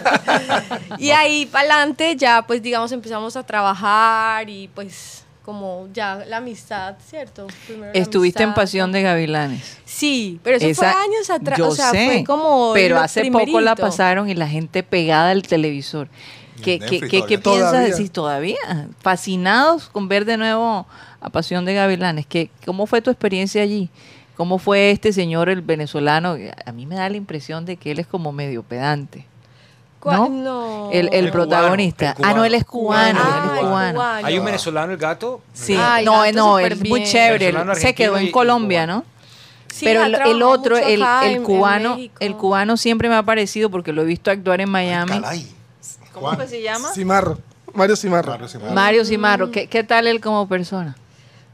[0.97, 6.37] y ahí para adelante ya, pues digamos, empezamos a trabajar y pues como ya la
[6.37, 7.47] amistad, ¿cierto?
[7.67, 8.53] Primero Estuviste en.
[8.53, 9.77] Pasión de Gavilanes.
[9.85, 13.29] Sí, pero eso Esa- fue años atrás, Yo o sea, sé, fue como pero hace
[13.31, 16.09] poco la pasaron y la gente pegada al televisor.
[16.63, 17.79] ¿Qué, qué, qué- qué piensas Todavía.
[17.89, 18.87] decir todavía?
[19.01, 20.87] Fascinados con ver de nuevo
[21.23, 22.25] a Pasión de Gavilanes.
[22.27, 23.89] ¿Qué, ¿Cómo fue tu experiencia allí?
[24.35, 26.35] ¿Cómo fue este señor, el venezolano?
[26.65, 29.25] A mí me da la impresión de que él es como medio pedante.
[30.05, 30.27] ¿No?
[30.27, 30.89] No.
[30.91, 32.13] El, el El protagonista.
[32.15, 33.19] cubano, el ah, no, él es cubano.
[33.23, 33.93] Ah, él es el cubano.
[33.93, 34.27] cubano.
[34.27, 35.41] Hay un venezolano, el gato.
[35.53, 37.53] Sí, Ay, no, gato no, es muy chévere.
[37.75, 38.85] Se quedó en y- Colombia.
[38.85, 39.05] ¿no?
[39.69, 40.99] Sí, Pero el, otro, el,
[41.43, 45.21] cubano, el cubano siempre me ha parecido porque lo he visto actuar en Miami.
[46.11, 46.89] ¿Cómo que se llama?
[46.93, 47.39] Cimarro.
[47.73, 48.31] Mario Cimarro.
[48.31, 48.73] Mario Cimarro.
[48.75, 49.51] Mario Cimarro.
[49.51, 50.95] ¿Qué, ¿Qué tal él como persona?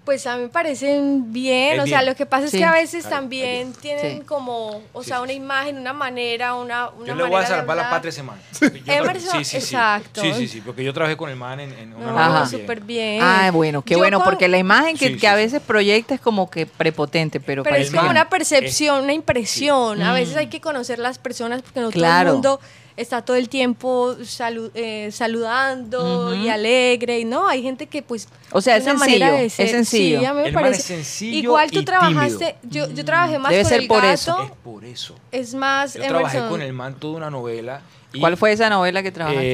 [0.10, 2.10] Pues a mí me parecen bien, Es o sea, bien.
[2.10, 2.58] lo que pasa es Sí.
[2.58, 4.26] que a veces Claro, también tienen Sí.
[4.26, 5.38] como, o Sí, sea, sí, una sí.
[5.38, 8.40] imagen, una manera, una, una Yo le voy a salvar la patria ese man.
[8.88, 10.22] Emerson, exacto.
[10.22, 12.46] Sí, sí, sí, porque yo trabajé con el man en, en una No, Ajá.
[12.48, 13.20] súper bien.
[13.22, 15.44] Ah, bueno, qué Yo bueno, con- porque la imagen que, Sí, que sí, a sí.
[15.44, 20.02] veces proyecta es como que prepotente, pero, Pero es como una percepción, una impresión.
[20.02, 20.16] A Mm.
[20.16, 22.60] veces hay que conocer las personas porque no todo el mundo
[23.02, 27.20] está todo el tiempo salu- eh, saludando y alegre.
[27.20, 28.28] Y no, hay gente que pues...
[28.52, 30.20] O sea, es manera sencillo, de es sencillo.
[30.20, 30.80] Sí, a mí me El man parece.
[30.82, 34.02] es sencillo Igual tú y trabajaste, yo, yo trabajé más Debe con ser el por
[34.02, 34.14] gato.
[34.14, 34.44] eso.
[34.44, 35.16] Es por eso.
[35.32, 37.82] Es más, Yo trabajé con el man toda una novela.
[38.12, 39.46] y, ¿Cuál fue esa novela que trabajaste?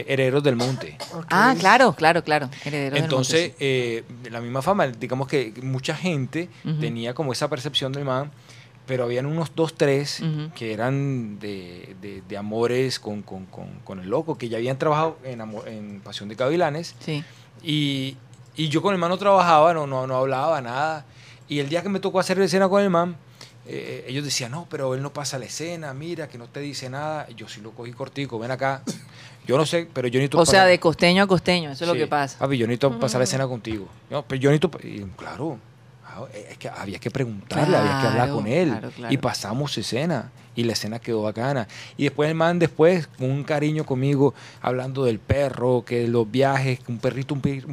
[0.00, 0.96] Eh, Herederos del Monte.
[1.30, 2.48] ah, claro, claro, claro.
[2.64, 6.48] Herederos del Entonces, Monte, eh, la misma fama, digamos que mucha gente
[6.80, 8.30] tenía como esa percepción del man,
[8.86, 10.20] pero habían unos dos, tres
[10.54, 14.78] que eran de, de- de amores con, con- con- con el loco, que ya habían
[14.78, 17.24] trabajado en, en Pasión de Gavilanes, sí.
[17.62, 18.16] y,
[18.56, 21.04] y yo con el man no trabajaba, no, no, no hablaba nada,
[21.48, 23.16] y el día que me tocó hacer la escena con el man,
[23.66, 26.90] eh, ellos decían, no, pero él no pasa la escena, mira, que no te dice
[26.90, 28.82] nada, yo sí lo cogí cortico, ven acá,
[29.46, 31.94] yo no sé, pero yo necesito O sea, de costeño a costeño, eso es lo
[31.94, 32.38] que pasa.
[32.38, 33.88] Papi, yo necesito pasar la escena contigo.
[34.10, 34.78] No, pero yo necesito.
[34.86, 35.58] y, claro.
[36.14, 38.68] Ah, Es que había que preguntarle, había que hablar con él.
[38.70, 39.12] claro, claro.
[39.12, 40.30] Y pasamos escena.
[40.56, 41.66] Y la escena quedó bacana.
[41.96, 46.78] Y después el man, después, con un cariño conmigo, hablando del perro, que los viajes,
[46.78, 47.68] que un perrito, un perro.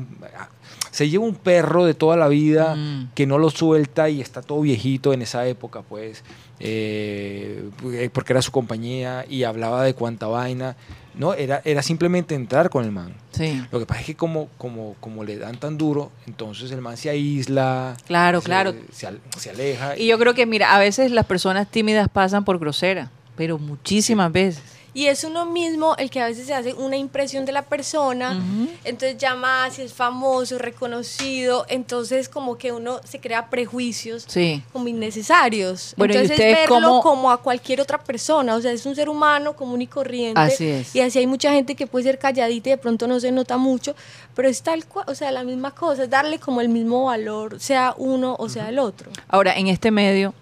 [0.89, 3.11] Se lleva un perro de toda la vida Mm.
[3.13, 6.23] que no lo suelta y está todo viejito en esa época, pues,
[6.59, 7.69] eh,
[8.13, 10.75] porque era su compañía y hablaba de cuánta vaina.
[11.13, 13.13] No, era, era simplemente entrar con el man.
[13.31, 13.61] Sí.
[13.71, 16.95] Lo que pasa es que como, como, como le dan tan duro, entonces el man
[16.97, 17.95] se aísla.
[18.07, 18.73] Claro, se- claro.
[18.91, 19.97] Se, al- se aleja.
[19.97, 24.31] Y yo creo que, mira, a veces las personas tímidas pasan por grosera, pero muchísimas
[24.31, 24.63] veces.
[24.93, 28.37] Y es uno mismo el que a veces se hace una impresión de la persona,
[28.83, 34.61] entonces llama si es famoso, reconocido, entonces como que uno se crea prejuicios Sí.
[34.73, 35.93] como innecesarios.
[35.97, 38.95] Bueno, ¿y entonces ustedes verlo cómo- como a cualquier otra persona, o sea, es un
[38.95, 40.39] ser humano común y corriente.
[40.41, 40.93] Así es.
[40.95, 43.55] Y así hay mucha gente que puede ser calladita y de pronto no se nota
[43.57, 43.95] mucho,
[44.35, 47.59] pero es tal cual, o sea, la misma cosa, es darle como el mismo valor,
[47.61, 49.09] sea uno o sea el otro.
[49.29, 50.33] Ahora, en este medio,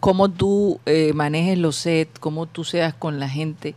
[0.00, 3.76] cómo tú eh, manejes los sets, cómo tú seas con la gente,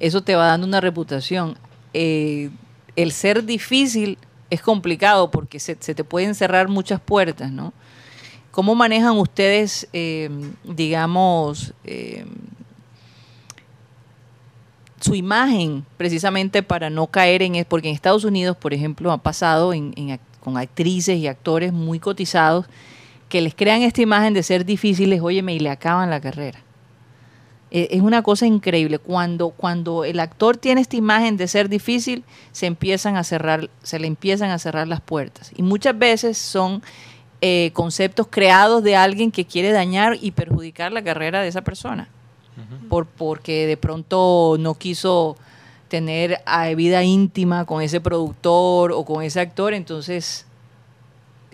[0.00, 1.56] eso te va dando una reputación.
[1.92, 2.50] Eh,
[2.96, 4.18] el ser difícil
[4.50, 7.72] es complicado porque se, se te pueden cerrar muchas puertas, ¿no?
[8.50, 10.30] ¿Cómo manejan ustedes, eh,
[10.62, 12.24] digamos, eh,
[15.00, 19.72] su imagen precisamente para no caer en porque en Estados Unidos por ejemplo ha pasado
[20.40, 22.66] con actrices y actores muy cotizados
[23.28, 26.60] que les crean esta imagen de ser difíciles, óyeme, y le acaban la carrera.
[27.74, 28.98] E- Es una cosa increíble.
[29.00, 33.98] Cuando, cuando el actor tiene esta imagen de ser difícil, se empiezan a cerrar, se
[33.98, 35.50] le empiezan a cerrar las puertas.
[35.56, 36.82] Y muchas veces son
[37.40, 42.08] eh, conceptos creados de alguien que quiere dañar y perjudicar la carrera de esa persona.
[42.88, 45.36] Por, porque de pronto no quiso
[45.88, 50.46] tener eh, vida íntima con ese productor o con ese actor, entonces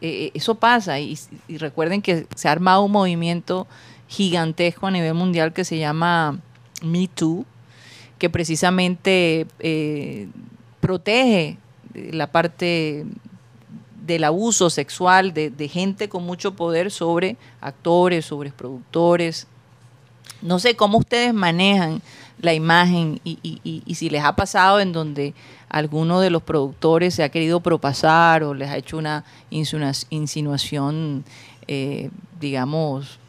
[0.02, 1.00] eh, eso pasa.
[1.00, 3.66] Y, y recuerden que se ha armado un movimiento
[4.10, 6.40] gigantesco a nivel mundial que se llama
[6.82, 7.46] Me Too,
[8.18, 10.28] que precisamente eh,
[10.80, 11.58] protege
[11.94, 13.06] la parte
[14.04, 19.46] del abuso sexual de, gente con mucho poder sobre actores, sobre productores.
[20.42, 22.02] No sé cómo ustedes manejan
[22.40, 25.34] la imagen y, y- si les ha pasado en donde
[25.68, 29.24] alguno de los productores se ha querido propasar o les ha hecho una
[30.10, 31.24] insinuación,
[31.68, 33.19] eh, digamos,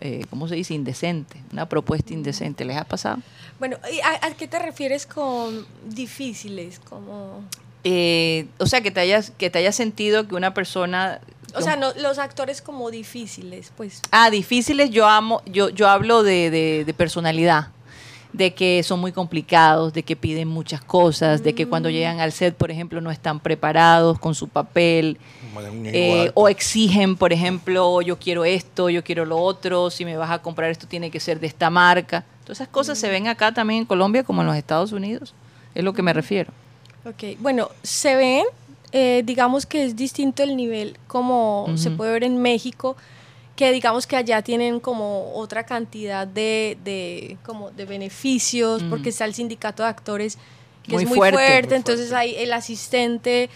[0.00, 0.74] eh, ¿cómo se dice?
[0.74, 2.64] Indecente, una propuesta indecente.
[2.64, 3.18] ¿Les ha pasado?
[3.58, 6.78] Bueno, ¿y ¿a, a qué te refieres con difíciles?
[6.78, 7.42] Como...
[7.84, 11.20] Eh, o sea, que te hayas, que te hayas sentido que una persona...
[11.54, 14.02] O sea, no, los actores como difíciles, pues.
[14.10, 17.68] Ah, difíciles, yo amo, yo, yo hablo de, de- de personalidad,
[18.34, 22.32] de que son muy complicados, de que piden muchas cosas, de que cuando llegan al
[22.32, 25.16] set, por ejemplo, no están preparados con su papel,
[25.84, 30.30] eh, o exigen, por ejemplo, yo quiero esto, yo quiero lo otro, si me vas
[30.30, 32.24] a comprar esto tiene que ser de esta marca.
[32.44, 35.34] Todas esas cosas se ven acá también en Colombia como en los Estados Unidos,
[35.74, 36.52] es lo que me refiero.
[37.04, 38.44] Ok, bueno, se ven,
[38.92, 42.96] eh, digamos que es distinto el nivel como se puede ver en México,
[43.56, 49.24] que digamos que allá tienen como otra cantidad de, de como de beneficios, porque está
[49.24, 50.38] el sindicato de actores
[50.84, 53.50] que Muy es muy fuerte, fuerte, muy entonces hay el asistente,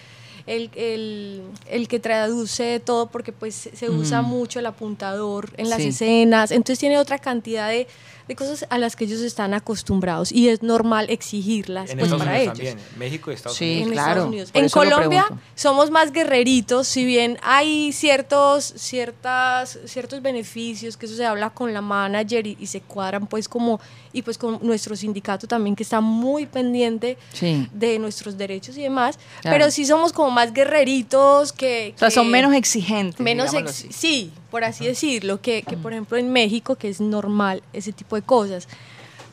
[0.47, 4.27] el, el, el que traduce todo, porque pues se usa Mm.
[4.27, 5.89] mucho el apuntador en las Sí.
[5.89, 7.87] escenas, entonces tiene otra cantidad de,
[8.29, 12.25] de cosas a las que ellos están acostumbrados y es normal exigirlas En pues Estados
[12.27, 12.69] para Unidos ellos.
[12.75, 13.87] también, en México y Estados Sí, Unidos.
[13.87, 14.51] En claro, Estados Unidos.
[14.55, 21.25] En Colombia somos más guerreritos, si bien hay ciertos, ciertas, ciertos beneficios, que eso se
[21.27, 23.81] habla con la manager y, y se cuadran pues como,
[24.13, 27.69] y pues con nuestro sindicato también que está muy pendiente Sí.
[27.73, 29.57] de nuestros derechos y demás, Claro.
[29.57, 31.93] pero sí somos como más guerreritos que...
[31.97, 33.21] O sea, que- son menos exigentes.
[33.21, 33.89] menos ex- así.
[33.93, 38.17] sí por así decirlo que, que, por ejemplo en México que es normal ese tipo
[38.17, 38.69] de cosas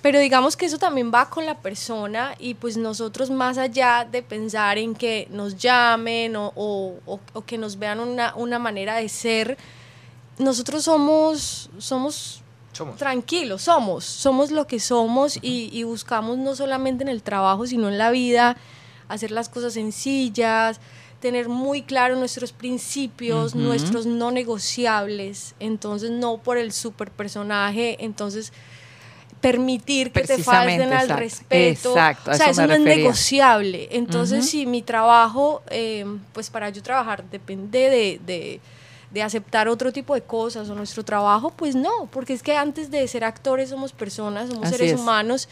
[0.02, 4.22] pero digamos que eso también va con la persona y pues nosotros más allá de
[4.24, 8.96] pensar en que nos llamen o, o- o- o que nos vean una, una manera
[8.96, 9.58] de ser
[10.38, 12.42] nosotros somos somos
[12.80, 12.98] Somos.
[12.98, 17.90] tranquilos, somos, somos lo que somos y, y buscamos no solamente en el trabajo, sino
[17.90, 18.56] en la vida,
[19.10, 20.80] hacer las cosas sencillas,
[21.20, 28.54] tener muy claro nuestros principios, nuestros no negociables, entonces no por el super personaje, entonces
[29.42, 31.16] permitir que te falten al exacto.
[31.16, 36.70] respeto, Exacto, o sea, eso no es negociable, entonces si mi trabajo, eh, pues para
[36.70, 38.62] yo trabajar depende de, de
[39.12, 42.92] de aceptar otro tipo de cosas o nuestro trabajo, pues no, porque es que antes
[42.92, 45.00] de ser actores somos personas, somos Así seres es.
[45.00, 45.50] humanos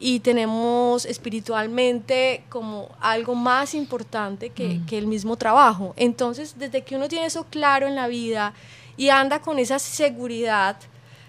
[0.00, 4.86] y tenemos espiritualmente como algo más importante que, Mm.
[4.86, 5.92] que el mismo trabajo.
[5.96, 8.52] Entonces, desde que uno tiene eso claro en la vida
[8.96, 10.76] y anda con esa seguridad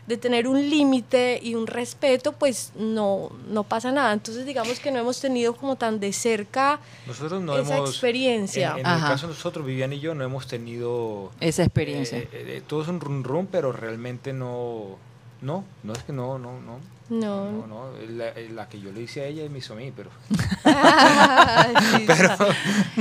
[0.09, 4.11] de tener un límite y un respeto, pues no, no pasa nada.
[4.11, 7.89] Entonces, digamos que no hemos tenido como tan de cerca Nosotros no esa hemos...
[7.91, 8.71] experiencia.
[8.71, 11.31] En, en el caso de nosotros, Vivian y yo, no hemos tenido...
[11.39, 12.17] Esa experiencia.
[12.17, 14.97] eh, eh, eh, todo es un run run, pero realmente no...
[15.41, 16.79] No, no es que no, no, no.
[17.09, 17.51] No.
[17.51, 20.09] No, no, la, la que yo le hice a ella me hizo a mí, pero...
[21.91, 22.37] Sí, pero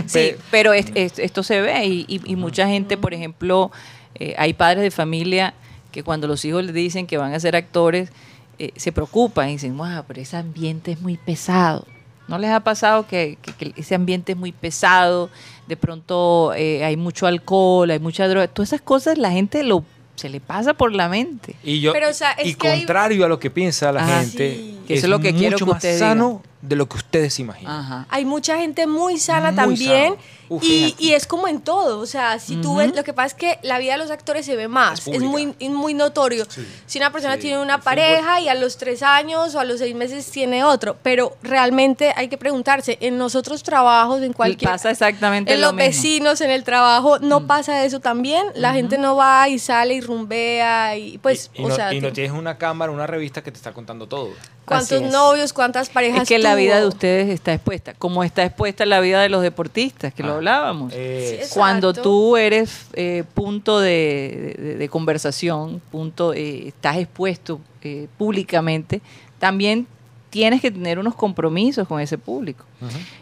[0.07, 3.71] Sí, pero es- es- esto se ve y, y- y mucha gente, por ejemplo,
[4.15, 5.55] eh, hay padres de familia
[5.93, 8.11] que cuando los hijos les dicen que van a ser actores,
[8.59, 11.87] eh, se preocupan y dicen, wow, pero ese ambiente es muy pesado.
[12.27, 15.31] ¿No les ha pasado que, que- que ese ambiente es muy pesado?
[15.67, 18.49] De pronto eh, hay mucho alcohol, hay mucha droga.
[18.49, 19.85] Todas esas cosas la gente lo
[20.15, 21.55] se le pasa por la mente.
[21.63, 24.03] Y yo, Pero, o sea, es y que hay- contrario a lo que piensa la
[24.05, 24.79] Ah, gente, sí.
[24.89, 27.43] Que eso es lo que quiero que más ustedes sano de lo que ustedes se
[27.43, 27.77] imaginan.
[27.81, 28.07] Ajá.
[28.11, 30.15] Hay mucha gente muy sana Muy también.
[30.51, 32.79] Uf, y, y es como en todo, o sea, si tú Ujú.
[32.79, 35.17] ves, lo que pasa es que la vida de los actores se ve más, Es
[35.17, 36.47] es, muy, es muy notorio.
[36.87, 39.61] Si una persona Sí, tiene una el fútbol- pareja y a los tres años o
[39.61, 44.33] a los seis meses tiene otro, pero realmente hay que preguntarse, en nosotros trabajos, en
[44.33, 44.71] cualquier...
[44.71, 45.87] Pasa exactamente en lo los mismo.
[45.87, 48.47] vecinos, en el trabajo, ¿no pasa eso también?
[48.55, 51.93] La gente no va y sale y rumbea y pues, y, y o no, sea,
[51.93, 54.31] y no ti- tienes una cámara, una revista que te está contando todo.
[54.69, 58.87] Cuántos novios, cuántas parejas Es que la vida de ustedes está expuesta, como está expuesta
[58.87, 60.93] la vida de los deportistas, que lo Ah, hablábamos.
[60.95, 67.61] eh, Sí, Cuando tú eres eh, punto de, de- de conversación, punto, eh, estás expuesto
[67.83, 69.01] eh, públicamente,
[69.39, 69.87] también
[70.31, 72.65] tienes que tener unos compromisos con ese público.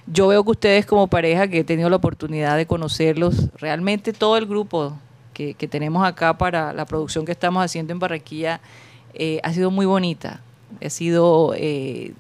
[0.07, 4.37] Yo veo que ustedes como pareja, que he tenido la oportunidad de conocerlos, realmente todo
[4.37, 4.97] el grupo
[5.33, 8.61] que, que tenemos acá para la producción que estamos haciendo en Barranquilla
[9.15, 10.41] eh, ha sido muy bonita.
[10.85, 12.13] Ha sido eh,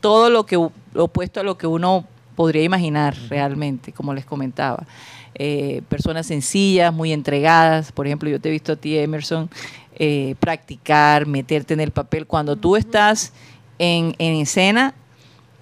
[0.00, 4.86] todo lo que lo opuesto a lo que uno podría imaginar realmente, como les comentaba.
[5.34, 7.92] Eh, personas sencillas, muy entregadas.
[7.92, 9.50] Por ejemplo, yo te he visto a ti, Emerson,
[9.96, 12.26] eh, practicar, meterte en el papel.
[12.26, 13.32] Cuando tú estás
[13.78, 14.94] en, en escena,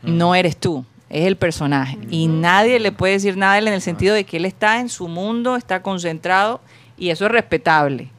[0.02, 1.98] no eres tú, es el personaje.
[2.10, 4.80] Y nadie le puede decir nada a él en el sentido de que él está
[4.80, 6.60] en su mundo, está concentrado,
[6.96, 8.10] y eso es respetable.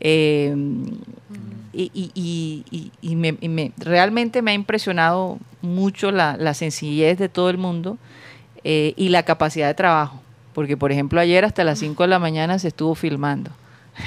[0.00, 0.54] Eh,
[1.72, 6.54] y, y- y- y- y me- y me- realmente me ha impresionado mucho la, la
[6.54, 7.96] sencillez de todo el mundo
[8.64, 10.20] eh, y la capacidad de trabajo.
[10.54, 13.50] Porque, por ejemplo, ayer hasta las 5 de la mañana se estuvo filmando.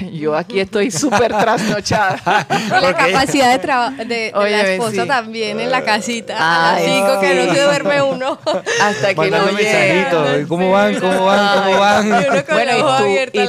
[0.12, 2.18] Yo aquí estoy súper trasnochada.
[2.80, 5.08] La capacidad de, traba- de, de la esposa sí.
[5.08, 6.34] también en la casita.
[6.36, 8.38] a las Ay, 5 que no se duerme uno.
[8.82, 10.94] Hasta que Mandando no mensajitos, ¿cómo van?
[11.00, 11.62] ¿Cómo van?
[11.64, 12.06] ¿Cómo van?
[12.06, 12.80] Y uno con Bueno, y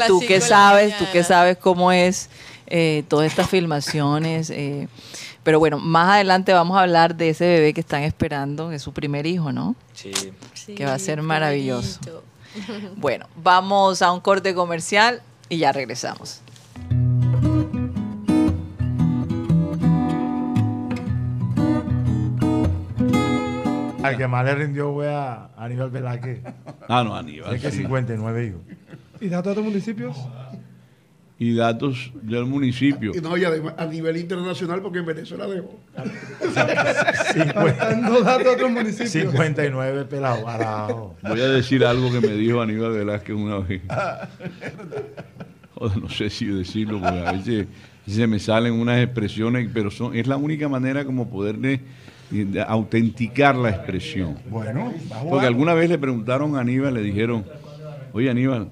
[0.08, 1.24] tú, y cinco la sabes, tú que mañana.
[1.28, 2.30] sabes cómo es
[2.68, 4.50] eh, todas estas filmaciones.
[4.50, 4.88] eh,
[5.44, 8.82] pero bueno, más adelante vamos a hablar de ese bebé que están esperando, que es
[8.82, 9.76] su primer hijo, ¿no?
[9.94, 10.12] Sí.
[10.56, 12.00] Sí, que va a ser maravilloso.
[12.96, 16.42] Bueno, vamos a un corte comercial y ya regresamos.
[24.04, 26.42] Al que más le rindió fue a Aníbal Velázquez.
[26.88, 27.56] Ah, no, Aníbal.
[27.56, 27.78] Es que sí.
[27.80, 28.62] 59 hijos.
[29.20, 30.16] ¿Y de municipios?
[31.38, 33.12] Y datos del municipio.
[33.14, 35.80] Y no, y además a nivel internacional, porque en Venezuela dejó.
[36.56, 39.12] Dando datos a otros municipios.
[39.12, 41.12] 59 pelados parados.
[41.22, 43.82] Voy a decir algo que me dijo Aníbal Velázquez una vez.
[45.76, 47.68] Joder, no sé si decirlo, porque a veces
[48.08, 51.82] se me salen unas expresiones, pero son, es la única manera como poderle
[52.66, 54.38] autenticar la expresión.
[54.50, 54.94] Bueno,
[55.30, 57.46] Porque alguna vez le preguntaron a Aníbal, le dijeron,
[58.14, 58.70] oye Aníbal,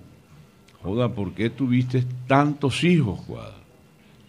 [0.83, 3.63] joda, ¿por qué tuviste tantos hijos, cuadro?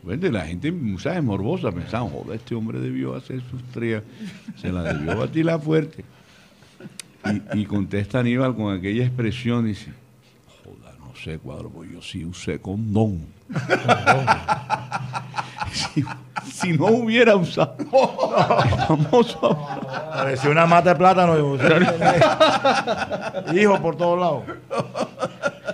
[0.03, 1.23] Bueno, la gente, ¿sabes?
[1.23, 4.03] Morbosa, pensaban, joda, este hombre debió hacer sus tres,
[4.57, 6.05] se la debió batilar fuerte.
[7.55, 9.93] Y, y contesta Aníbal con aquella expresión, dice,
[10.63, 13.21] joda, no sé, cuadro, pues yo sí usé condón.
[15.73, 16.05] si,
[16.53, 19.57] si no hubiera usado el famoso
[20.49, 21.35] una mata de plátano.
[23.55, 24.43] Hijo por todos lados.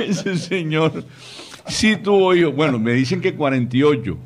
[0.09, 1.05] Ese señor
[1.67, 2.55] sí tuvo hijos.
[2.55, 4.17] Bueno, me dicen que 48.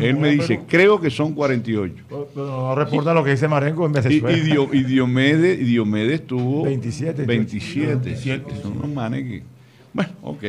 [0.00, 1.94] Él me dice, creo que son 48.
[2.08, 4.36] Pero no reporta lo que dice Marenco en Venezuela.
[4.36, 6.64] y Dio- y Diomedes, y Diomedes tuvo
[7.24, 7.24] 27.
[7.24, 8.62] 27.
[8.62, 9.42] Son unos manes que.
[9.92, 10.44] Bueno, ok.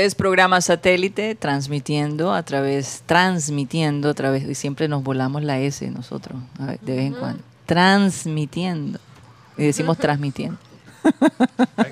[0.00, 5.88] Es programa satélite transmitiendo a través, transmitiendo a través, y siempre nos volamos la S
[5.90, 7.42] nosotros, a ver, de vez en cuando.
[7.66, 8.98] Transmitiendo.
[9.56, 10.58] Y decimos transmitiendo.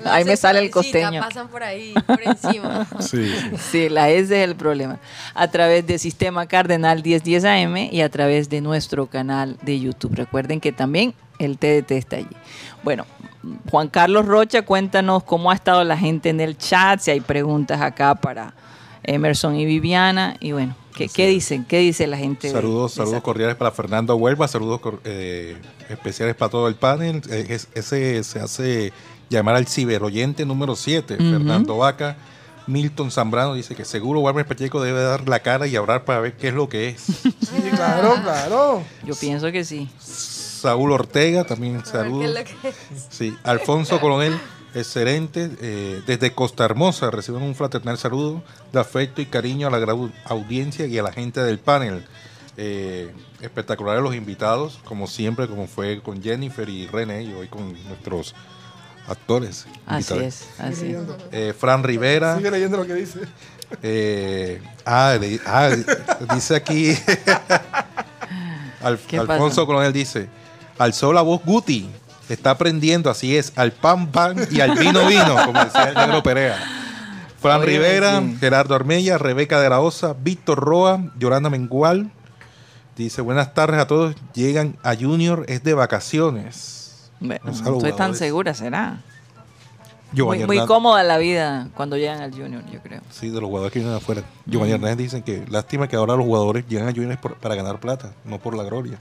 [0.05, 1.21] Ahí me sale el costeño.
[1.21, 2.87] Pasan por ahí, por encima.
[2.99, 3.31] Sí.
[3.71, 4.99] Sí, la S es el problema.
[5.33, 10.15] A través de Sistema Cardenal 1010 AM y a través de nuestro canal de YouTube.
[10.15, 12.27] Recuerden que también el TDT está allí.
[12.83, 13.05] Bueno,
[13.71, 17.81] Juan Carlos Rocha, cuéntanos cómo ha estado la gente en el chat, si hay preguntas
[17.81, 18.53] acá para
[19.03, 20.35] Emerson y Viviana.
[20.39, 21.65] Y bueno, ¿qué, qué dicen?
[21.65, 22.51] ¿Qué dice la gente?
[22.51, 25.57] Saludos, de saludos cordiales para Fernando Huelva, saludos eh,
[25.89, 27.21] especiales para todo el panel.
[27.29, 28.93] Eh, es- ese se hace
[29.29, 31.23] llamar al ciberoyente número 7, Ujú.
[31.23, 32.17] Fernando Vaca.
[32.67, 36.37] Milton Zambrano dice que seguro Walmer Pacheco debe dar la cara y hablar para ver
[36.37, 37.01] qué es lo que es.
[37.39, 38.83] Sí, claro, claro.
[39.03, 39.89] Yo pienso que sí.
[40.59, 42.35] Saúl Ortega también saludos.
[43.09, 44.37] Sí, Alfonso Coronel,
[44.75, 45.49] excelente.
[45.61, 50.11] eh, desde Costa Hermosa reciben un fraternal saludo de afecto y cariño a la gran
[50.25, 52.05] audiencia y a la gente del panel.
[52.57, 57.71] Eh, espectaculares los invitados, como siempre, como fue con Jennifer y René, y hoy con
[57.87, 58.35] nuestros
[59.07, 59.65] actores.
[59.85, 60.23] Así invitados.
[60.23, 60.97] es, así es.
[61.31, 62.35] Eh, Fran Rivera.
[62.35, 63.21] Sigue leyendo lo que dice.
[63.81, 65.69] Eh, ah, le- ah,
[66.33, 66.97] dice aquí.
[68.81, 69.65] Al- ¿Qué Alfonso pasa?
[69.65, 70.27] Coronel dice:
[70.79, 71.87] Alzó la voz Guti.
[72.29, 76.21] Está aprendiendo, así es, al pan pan y al vino vino, como decía el negro
[76.23, 76.57] Perea.
[77.41, 78.37] Fran Rivera, sí.
[78.39, 82.11] Gerardo Armella, Rebeca de la Osa, Víctor Roa, Yolanda Mengual.
[82.95, 84.15] Dice: Buenas tardes a todos.
[84.33, 87.09] Llegan a Junior, es de vacaciones.
[87.19, 88.89] Bueno, no saludo, estoy tan segura, será.
[90.11, 93.01] Muy, Giovanni muy Hernández- cómoda la vida cuando llegan al Junior, yo creo.
[93.11, 94.21] Sí, de los jugadores que vienen afuera.
[94.45, 97.79] Giovanni Hernández dicen que lástima que ahora los jugadores llegan a Juniors por- para ganar
[97.79, 98.97] plata, no por la gloria.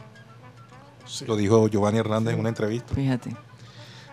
[1.26, 2.94] Lo dijo Giovanni Hernández en una entrevista.
[2.94, 3.34] Fíjate.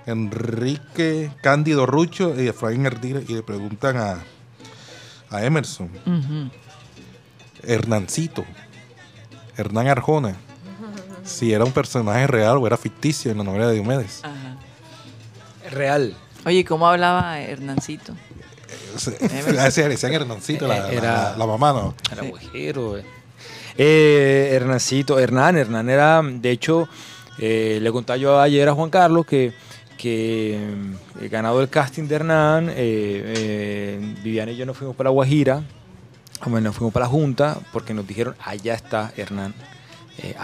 [0.06, 4.20] Enrique Cándido Rucho y Efraín Erdire y le preguntan a,
[5.30, 5.90] a Emerson.
[7.64, 8.46] Hernancito,
[9.58, 10.36] Hernán Arjona,
[11.24, 14.22] si era un personaje real o era ficticio en la novela de Diomedes.
[14.24, 14.58] Ajá.
[15.72, 16.16] Real.
[16.46, 18.14] Oye, ¿y ¿cómo hablaba Hernancito?
[19.20, 19.54] Le
[19.90, 21.96] decían Hernancito, la, Era- la- la mamá, ¿no?
[22.12, 23.06] Era eh.
[23.78, 26.88] Eh, Hernancito, Hernán, Hernán era, de hecho,
[27.38, 29.54] eh, le contaba yo ayer a Juan Carlos que,
[29.98, 30.60] que
[31.22, 35.64] he ganado el casting de Hernán, eh, eh, Viviana y yo nos fuimos para Guajira,
[36.46, 39.54] bueno, nos fuimos para la Junta, porque nos dijeron, allá está Hernán
[40.20, 40.36] eh,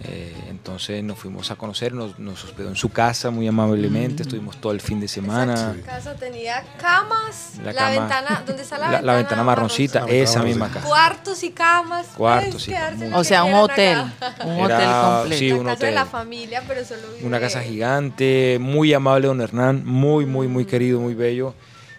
[0.00, 4.60] Eh, entonces nos fuimos a conocer, nos, nos hospedó en su casa muy amablemente, estuvimos
[4.60, 5.74] todo el fin de semana.
[5.76, 9.06] Esa casa tenía camas, La la, cama- ventana, ¿dónde está la, La, ventana?
[9.12, 10.22] la ventana marroncita, marroncita.
[10.22, 10.86] esa misma casa.
[10.86, 12.06] Cuartos y camas.
[12.16, 12.76] Cuartos, muy-
[13.06, 13.98] el O sea, un hotel.
[14.20, 14.44] acá.
[14.44, 15.38] Un Era- hotel completo.
[15.40, 19.26] sí, la un casa de la familia, pero solo vive Una casa gigante, muy amable
[19.26, 21.54] don Hernán, muy, muy, muy querido, muy bello.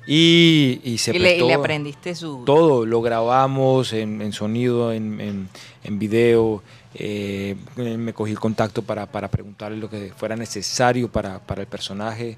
[0.08, 2.44] Y, y se Y le, y le prestó aprendiste su...
[2.44, 5.50] todo, lo grabamos en, en sonido, en, en,
[5.84, 6.64] en video.
[6.96, 11.68] Eh, me cogí el contacto para, para preguntarle lo que fuera necesario para, para el
[11.68, 12.38] personaje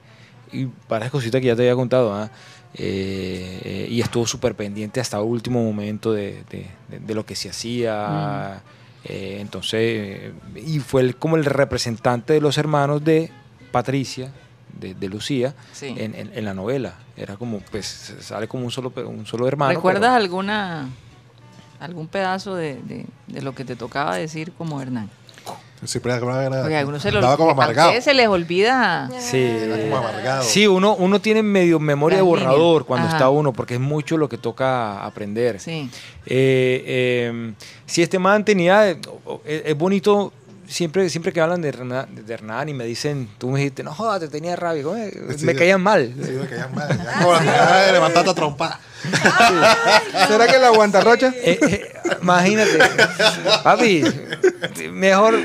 [0.52, 2.14] y para las cositas que ya te había contado.
[2.14, 2.30] ¿ah?
[2.74, 7.26] Eh, eh, y estuvo súper pendiente hasta el último momento de, de- de- de lo
[7.26, 8.62] que se hacía.
[9.04, 13.32] Eh, entonces, y fue el- como el representante de los hermanos de
[13.72, 14.32] Patricia,
[14.80, 15.88] de, de Lucía, Sí.
[15.98, 16.96] en, en- en la novela.
[17.18, 19.74] Era como, pues, sale como un solo, un solo hermano.
[19.74, 20.90] ¿Recuerdas pero- alguna
[21.82, 25.10] algún pedazo de, de- de lo que te tocaba decir como Hernán?
[25.84, 27.90] Siempre era, a algunos se, lo- como a amargado.
[27.90, 29.10] ustedes se les olvida.
[29.20, 30.44] Sí, Era como amargado.
[30.44, 33.18] Sí, uno, uno tiene medio memoria de borrador cuando Ajá.
[33.18, 35.60] está uno, porque es mucho lo que toca aprender.
[35.60, 35.90] Sí.
[36.28, 37.54] Eh, eh,
[37.88, 39.00] si este man tenía, eh,
[39.44, 40.32] es, es bonito,
[40.72, 43.94] siempre, siempre que hablan de Hernán, de Hernán y me dicen, tú me dijiste, no
[43.94, 44.84] jodas, te tenía rabia.
[45.38, 46.14] Sí, me caían mal.
[46.24, 46.88] Sí, me caían mal.
[47.06, 48.80] Ya como la de levantar a trompa.
[50.28, 51.34] ¿Será que la aguantarrocha?
[51.44, 51.92] Eh, eh,
[52.22, 52.78] imagínate,
[53.64, 54.04] papi,
[54.92, 55.36] mejor,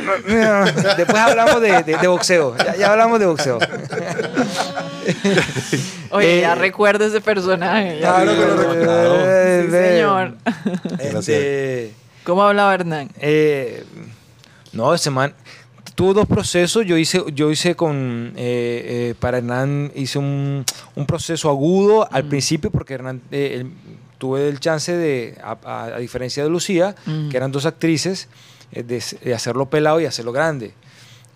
[0.97, 3.59] después hablamos de, de- de boxeo, ya, ya hablamos de boxeo.
[6.11, 7.99] Oye, Eh, ya recuerdo ese personaje.
[7.99, 9.17] Claro que lo recuerdo.
[9.25, 10.35] Eh, Sí, señor.
[10.99, 11.93] Este,
[12.25, 13.11] ¿Cómo hablaba Hernán?
[13.21, 13.85] eh,
[14.77, 15.35] no, ese man
[15.95, 16.85] tuvo dos procesos.
[16.85, 20.65] Yo hice, yo hice con eh, eh, para Hernán hice un,
[20.95, 23.71] un proceso agudo al principio porque Hernán eh, él-
[24.19, 27.29] tuve el chance de, a, a- a diferencia de Lucía, Mm.
[27.29, 28.29] que eran dos actrices,
[28.73, 30.73] de, de hacerlo pelado y hacerlo grande.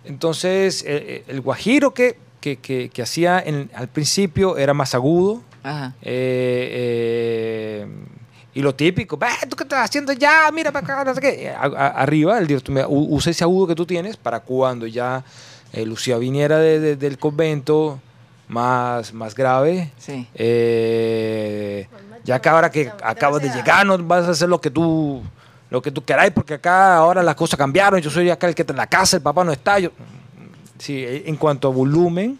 [0.03, 5.43] Entonces, el guajiro que, que, que- que hacía en- al principio era más agudo.
[5.63, 5.93] Ajá.
[6.01, 7.87] Eh,
[8.53, 10.49] y lo típico, "Ve, ¿tú qué estás haciendo ya?
[10.53, 11.49] Mira para acá, no sé qué".
[11.49, 15.23] A- a- arriba, el director usa ese agudo que tú tienes para cuando ya
[15.73, 17.99] eh, Lucía viniera de- de- del convento,
[18.49, 19.91] más, más grave.
[19.97, 20.27] Sí.
[20.33, 21.87] Eh,
[22.25, 25.21] ya que ahora que acabas de llegar, no vas a hacer lo que tú
[25.69, 28.01] lo que tú queráis, porque acá ahora las cosas cambiaron.
[28.01, 29.79] Yo soy acá el que está en la casa, el papá no está.
[29.79, 29.91] Yo,
[30.77, 32.37] sí, en cuanto a volumen,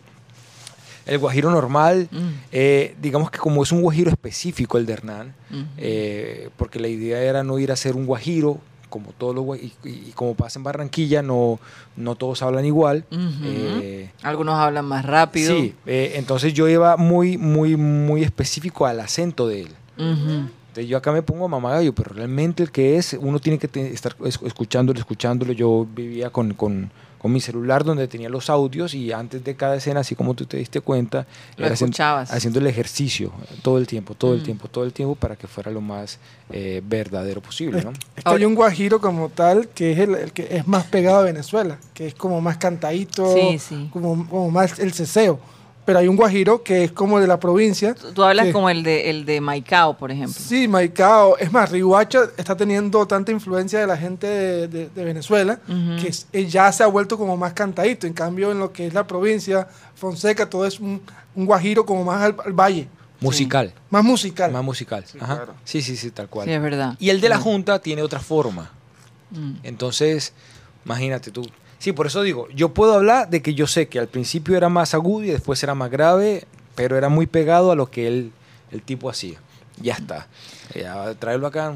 [1.06, 2.18] el guajiro normal, Mm.
[2.52, 5.34] eh, digamos que como es un guajiro específico el de Hernán,
[5.78, 9.72] eh, porque la idea era no ir a hacer un guajiro como todos los y,
[9.86, 11.60] y- como pasa en Barranquilla, no,
[11.95, 13.06] no todos hablan igual.
[13.12, 15.56] Eh, Algunos hablan más rápido.
[15.56, 19.70] sí, eh, entonces yo iba muy, muy, muy específico al acento de él.
[19.97, 23.58] Entonces yo acá me pongo a mamá gallo, pero realmente el que es, uno tiene
[23.60, 25.54] que estar es- escuchándolo, escuchándolo.
[25.54, 26.91] Yo vivía con, con-
[27.22, 30.46] con mi celular donde tenía los audios y antes de cada escena, así como tú
[30.48, 32.32] te diste cuenta, Lo escuchabas.
[32.32, 34.44] haciendo el ejercicio todo el tiempo, todo el Mm.
[34.44, 36.18] tiempo, todo el tiempo para que fuera lo más
[36.54, 37.92] eh, verdadero posible, ¿no?
[38.16, 41.20] Es que hay un guajiro como tal que es el, el que es más pegado
[41.20, 43.88] a Venezuela, que es como más cantadito, Sí, sí.
[43.94, 45.40] Como, como más el ceseo.
[45.84, 47.96] Pero hay un guajiro que es como de la provincia.
[48.14, 50.34] Tú, hablas que- como el de, el de Maicao, por ejemplo.
[50.40, 51.38] Sí, Maicao.
[51.38, 55.60] Es más, Rihuacha está teniendo tanta influencia de la gente de, de- de Venezuela
[56.00, 58.06] que es- eh, ya se ha vuelto como más cantadito.
[58.06, 61.02] En cambio, en lo que es la provincia, Fonseca, todo es un,
[61.36, 62.88] un guajiro como más al, al valle,
[63.20, 64.52] Musical, más musical.
[64.52, 65.04] más musical.
[65.20, 65.36] Ajá.
[65.36, 65.54] claro.
[65.64, 66.48] Sí, sí, sí, tal cual.
[66.48, 66.96] Sí, es verdad.
[67.00, 68.72] Y el de la Junta tiene otra forma.
[69.32, 69.54] Mm.
[69.64, 70.34] Entonces,
[70.86, 71.48] imagínate tú.
[71.82, 74.70] Sí, por eso digo, yo puedo hablar de que yo sé que al principio era
[74.70, 78.32] más agudo y después era más grave, pero era muy pegado a lo que él,
[78.72, 79.40] el tipo hacía.
[79.82, 80.28] Ya está.
[80.76, 81.74] Ya, traerlo acá.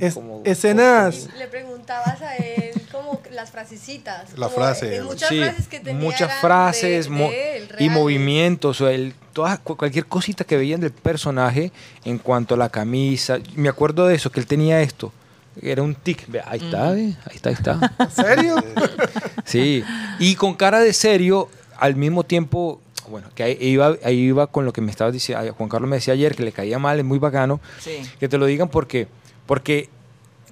[0.00, 4.30] Es- como- escenas- le preguntabas a él como las frasecitas.
[4.38, 5.02] La como frase.
[5.02, 9.12] muchas Sí, frases que tenía muchas frases de- mo- de él, y movimientos, o el,
[9.34, 11.72] todas, cu- cualquier cosita que veían del personaje
[12.06, 13.38] en cuanto a la camisa.
[13.54, 15.12] Me acuerdo de eso, que él tenía esto.
[15.60, 16.26] Era un tic.
[16.28, 17.94] Ve, Ahí está, ahí está, ahí está.
[17.98, 18.56] ¿En serio?
[19.44, 19.82] Sí,
[20.20, 21.48] y con cara de serio,
[21.78, 22.80] al mismo tiempo,
[23.10, 25.96] bueno, que ahí iba, ahí iba con lo que me estabas diciendo, Juan Carlos me
[25.96, 27.98] decía ayer que le caía mal, es muy bacano, Sí.
[28.20, 29.08] que te lo digan porque,
[29.46, 29.90] porque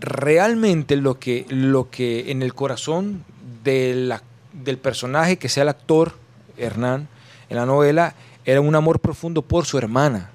[0.01, 3.25] realmente lo que, lo que en el corazón
[3.65, 4.23] de la-
[4.53, 6.15] del personaje, que sea el actor,
[6.59, 7.09] Hernán,
[7.49, 10.31] en la novela, era un amor profundo por su hermana,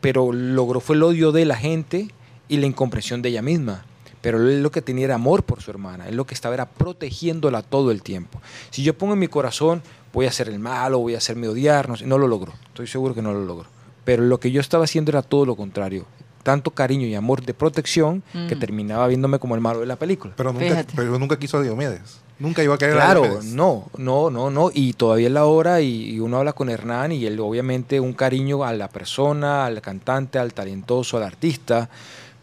[0.00, 2.08] pero logró fue el odio de la gente
[2.50, 3.84] y la incomprensión de ella misma.
[4.20, 6.66] Pero él lo que tenía era amor por su hermana, él lo que estaba era
[6.66, 8.42] protegiéndola todo el tiempo.
[8.70, 9.82] Si yo pongo en mi corazón,
[10.12, 13.22] voy a ser el malo, voy a hacerme odiar, no, lo logro, estoy seguro que
[13.22, 13.66] no lo logro.
[14.04, 16.04] Pero lo que yo estaba haciendo era todo lo contrario,
[16.42, 18.58] tanto cariño y amor de protección que Mm.
[18.58, 20.34] terminaba viéndome como el malo de la película.
[20.36, 20.92] Pero nunca, Fíjate.
[20.96, 22.20] pero nunca quiso a Diomedes.
[22.38, 24.70] Nunca iba a caer a Claro, no, no, no, no.
[24.72, 28.14] Y todavía es la hora y, y uno habla con Hernán y él obviamente un
[28.14, 31.90] cariño a la persona, al cantante, al talentoso, al artista,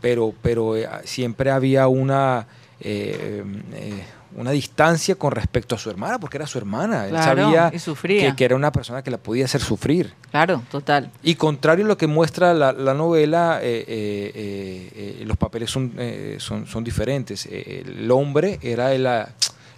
[0.01, 2.47] pero, pero eh, siempre había una,
[2.79, 3.43] eh,
[3.73, 4.03] eh,
[4.35, 7.07] una distancia con respecto a su hermana, porque era su hermana.
[7.07, 8.29] Él sabía y sufría.
[8.29, 10.13] Que, que era una persona que la podía hacer sufrir.
[10.31, 11.11] Claro, total.
[11.23, 15.93] Y contrario a lo que muestra la, la novela, eh, los papeles son,
[16.37, 17.45] son, son diferentes.
[17.45, 19.29] El hombre era el, ah,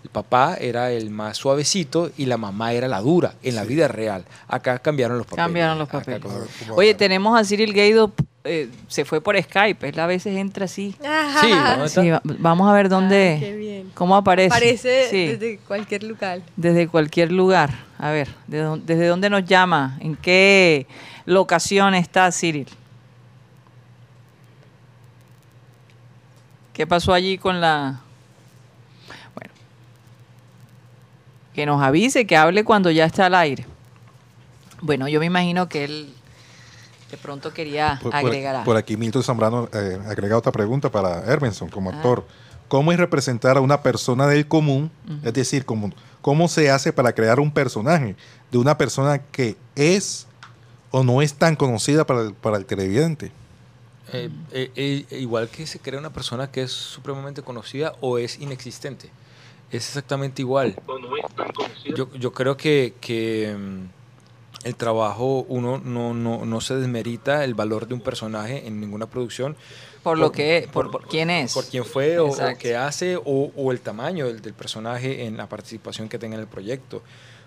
[0.04, 3.88] el papá era el más suavecito y la mamá era la dura en la vida
[3.88, 4.24] real.
[4.48, 5.46] Acá cambiaron los papeles.
[5.46, 6.22] Cambiaron los papeles.
[6.72, 8.12] Oye, tenemos a Cyril Gaido,
[8.46, 10.96] eh, se fue por Skype, él a veces entra así.
[11.42, 12.02] Sí, ¿dónde está?
[12.02, 13.92] Sí, va- vamos a ver dónde, Ay, qué bien.
[13.94, 14.56] cómo aparece.
[14.56, 16.42] Aparece Sí, desde cualquier lugar.
[16.56, 17.72] desde cualquier lugar.
[17.98, 19.98] A ver, ¿de dó- ¿desde dónde nos llama?
[20.00, 20.88] ¿En qué
[21.26, 22.68] locación está Cyril?
[26.74, 28.00] ¿Qué pasó allí con la...
[31.60, 33.66] que nos avise, que hable cuando ya está al aire.
[34.80, 36.14] Bueno, yo me imagino que él
[37.12, 38.64] de pronto quería Por, agregar algo.
[38.64, 42.26] por aquí Milton Zambrano eh, agrega otra pregunta para Herbenson como actor.
[42.70, 44.90] ¿Cómo es representar a una persona del común?
[45.22, 45.92] Es decir, ¿cómo,
[46.22, 48.16] ¿cómo se hace para crear un personaje
[48.52, 50.28] de una persona que es
[50.92, 53.34] o no es tan conocida para el, para el televidente?
[54.14, 58.40] Eh, eh, eh, igual que se crea una persona que es supremamente conocida o es
[58.40, 59.10] inexistente.
[59.72, 60.76] Es exactamente igual.
[61.96, 67.54] Yo, yo creo que, que, mm, el trabajo, uno no, no, no se desmerita el
[67.54, 69.56] valor de un personaje en ninguna producción.
[70.04, 71.54] por lo que, por, por quién es.
[71.54, 75.38] Por quién fue o, o qué hace o, o el tamaño del, del personaje en
[75.38, 77.02] la participación que tenga en el proyecto.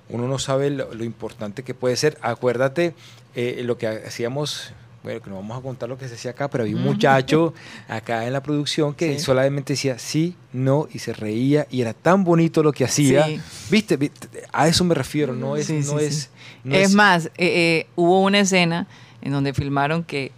[0.09, 2.19] Uno no sabe lo, lo importante que puede ser.
[2.23, 2.95] Acuérdate
[3.35, 4.73] eh, lo que hacíamos,
[5.03, 7.55] bueno, que no vamos a contar lo que se hacía acá, pero había un muchacho
[7.89, 9.25] acá en la producción que Sí.
[9.25, 13.27] solamente decía sí, no y se reía y era tan bonito lo que hacía.
[13.27, 13.41] Sí.
[13.71, 14.11] ¿Viste?
[14.53, 15.67] A eso me refiero, no es...
[15.67, 16.31] Sí, no es,
[16.65, 18.87] no es más, eh, eh, hubo una escena
[19.23, 20.31] en donde filmaron que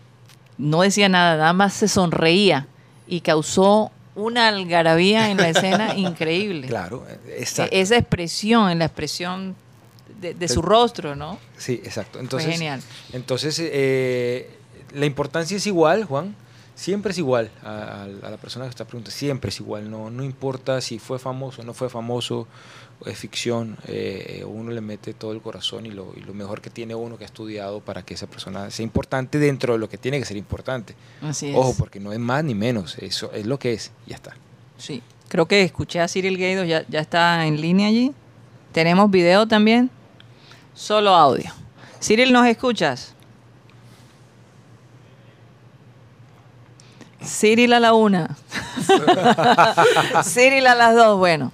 [0.57, 2.67] no decía nada, nada más se sonreía
[3.07, 6.69] y causó una algarabía en la escena increíble.
[6.69, 7.75] Claro, E- exacto.
[7.77, 9.57] Esa expresión, en la expresión
[10.25, 11.39] de, de su rostro, ¿no?
[11.57, 12.15] Sí, exacto.
[12.15, 12.81] Fue Entonces, genial.
[13.13, 14.51] Entonces, eh,
[14.95, 16.35] la importancia es igual, Juan.
[16.77, 19.17] Siempre es igual a, a- la persona que está preguntando.
[19.17, 19.89] Siempre es igual.
[19.91, 22.49] No, no importa si fue famoso o no fue famoso,
[23.07, 23.77] es ficción.
[23.87, 27.17] eh, uno le mete todo el corazón y lo, y lo mejor que tiene uno
[27.17, 30.25] que ha estudiado para que esa persona sea importante dentro de lo que tiene que
[30.25, 30.97] ser importante.
[31.23, 31.57] Así es.
[31.57, 32.97] Ojo, porque no es más ni menos.
[32.99, 33.93] Eso es lo que es.
[34.07, 34.35] Ya está.
[34.77, 35.01] Sí.
[35.29, 38.13] Creo que escuché a Cyril Gaido, ya, ya está en línea allí.
[38.73, 39.91] Tenemos video también.
[40.75, 41.51] Solo audio.
[42.01, 43.15] Cyril, ¿nos escuchas?
[47.23, 48.37] Cyril a la una.
[50.25, 51.19] Cyril a las dos.
[51.19, 51.53] Bueno,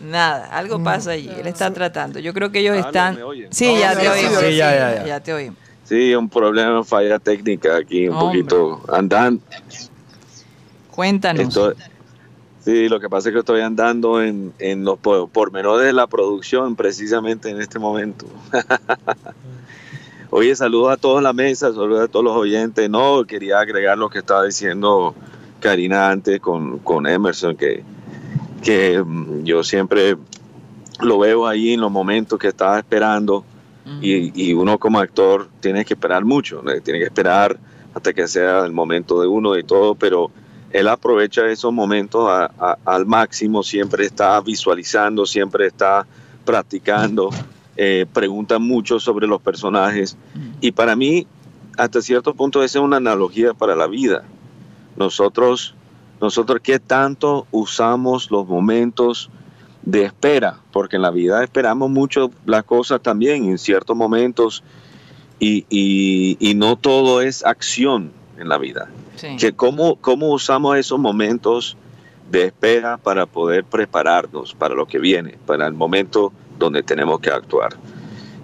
[0.00, 1.28] nada, algo pasa allí.
[1.38, 2.18] Él está tratando.
[2.18, 3.18] Yo creo que ellos Aló, están.
[3.50, 4.38] Sí, ya Sí, te oímos.
[4.40, 5.06] sí, ya, ya, ya.
[5.06, 5.58] Ya te oímos.
[5.84, 8.42] Sí, un problema, falla técnica aquí, un Hombre.
[8.42, 9.42] poquito andando.
[10.90, 11.42] Cuéntanos.
[11.48, 11.74] Estoy-
[12.64, 16.06] sí, lo que pasa es que estoy andando en, en los por- pormenores de la
[16.06, 18.26] producción precisamente en este momento.
[20.30, 22.90] Oye, saludos a toda la mesa, saludos a todos los oyentes.
[22.90, 25.14] No, quería agregar lo que estaba diciendo
[25.60, 27.84] Karina antes con, con Emerson, que,
[28.62, 30.16] que mm, yo siempre
[31.00, 33.44] lo veo ahí en los momentos que estaba esperando
[34.00, 36.72] y, y uno como actor tiene que esperar mucho, ¿no?
[36.80, 37.58] tiene que esperar
[37.94, 40.30] hasta que sea el momento de uno y todo, pero
[40.74, 42.28] él aprovecha esos momentos
[42.84, 46.04] al máximo, siempre está visualizando, siempre está
[46.44, 47.30] practicando,
[47.76, 50.16] eh, pregunta mucho sobre los personajes
[50.60, 51.28] y para mí
[51.78, 54.24] hasta cierto punto esa es una analogía para la vida.
[54.96, 55.76] Nosotros,
[56.20, 59.30] nosotros qué tanto usamos los momentos
[59.82, 64.64] de espera, porque en la vida esperamos mucho las cosas también en ciertos momentos
[65.38, 65.66] y-
[66.40, 68.88] y no todo es acción en la vida.
[69.16, 69.36] Sí.
[69.36, 71.76] Que cómo, cómo usamos esos momentos
[72.30, 77.30] de espera para poder prepararnos para lo que viene, para el momento donde tenemos que
[77.30, 77.76] actuar.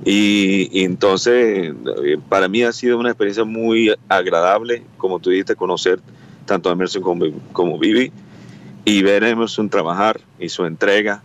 [0.04, 5.56] Y, y entonces, eh, para mí ha sido una experiencia muy agradable, como tú dijiste,
[5.56, 6.00] conocer
[6.46, 8.10] tanto a Emerson como, como Vivi
[8.84, 11.22] y ver a Emerson trabajar y su entrega.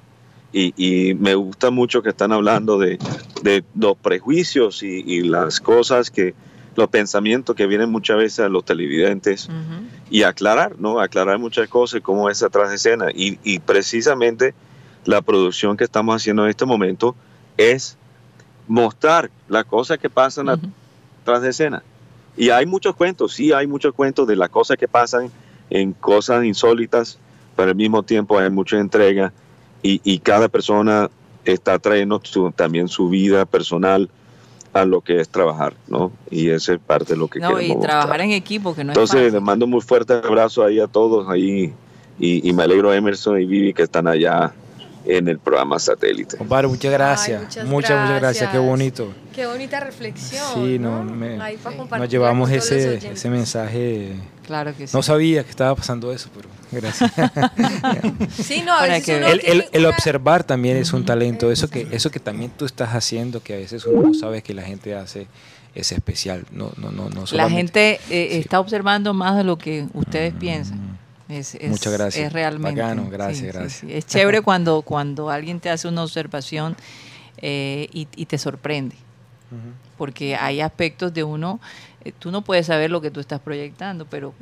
[0.51, 2.97] Y, y me gusta mucho que están hablando de,
[3.43, 6.33] de los prejuicios y, y las cosas que,
[6.75, 9.49] los pensamientos que vienen muchas veces a los televidentes
[10.09, 10.99] y aclarar, ¿no?
[10.99, 13.07] Aclarar muchas cosas como es atrás de escena.
[13.13, 14.53] Y, y precisamente
[15.05, 17.15] la producción que estamos haciendo en este momento
[17.57, 17.97] es
[18.67, 20.59] mostrar las cosas que pasan Ujú.
[21.21, 21.83] atrás de escena.
[22.37, 25.31] y hay muchos cuentos, sí, hay muchos cuentos de las cosas que pasan
[25.69, 27.17] en cosas insólitas,
[27.55, 29.31] pero al mismo tiempo hay mucha entrega
[29.81, 31.09] y, y cada persona
[31.45, 34.09] está trayendo su- también su vida personal
[34.75, 36.11] a lo que es trabajar, ¿no?
[36.29, 38.21] Y esa es parte de lo que No, y trabajar mostrar.
[38.21, 41.29] en equipo, que no Entonces, es les mando un muy fuerte abrazo ahí a todos
[41.29, 41.73] ahí
[42.19, 44.53] y, y me alegro Emerson y Vivi que están allá
[45.05, 46.35] en el programa satélite.
[46.37, 47.39] Compadre, muchas gracias.
[47.39, 48.51] Ay, muchas muchas, muchas gracias.
[48.51, 49.07] Qué bonito.
[49.33, 50.43] Qué bonita reflexión.
[50.55, 51.03] Sí, ¿no?
[51.03, 54.15] me- Nos llevamos ese, ese mensaje.
[54.45, 54.97] Claro que sí.
[54.97, 57.11] No sabía que estaba pasando eso, pero gracias.
[58.43, 61.51] Sí, no, a veces uno el, el- el observar también es un talento.
[61.51, 64.53] Eso que, eso que también tú estás haciendo, que a veces uno no sabe que
[64.53, 65.27] la gente hace,
[65.73, 66.45] es especial.
[66.51, 68.37] No, no, no, no La gente eh, Sí.
[68.39, 70.97] está observando más de lo que ustedes piensan.
[71.29, 72.27] Es, es- Muchas gracias.
[72.27, 72.81] Es realmente.
[72.81, 73.73] Bacano, gracias, sí, gracias.
[73.73, 73.87] sí.
[73.89, 76.75] Es chévere cuando, cuando alguien te hace una observación
[77.37, 78.95] eh, y, y te sorprende.
[79.97, 81.61] Porque hay aspectos de uno,
[82.11, 84.33] tú no puedes saber lo que tú estás proyectando, pero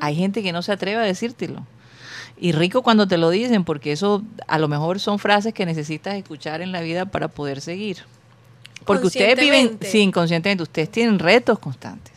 [0.00, 1.66] hay gente que no se atreve a decírtelo.
[2.38, 6.14] Y rico cuando te lo dicen, porque eso a lo mejor son frases que necesitas
[6.14, 7.98] escuchar en la vida para poder seguir.
[8.84, 12.12] Porque ustedes viven, sí, inconscientemente, ustedes tienen retos constantes.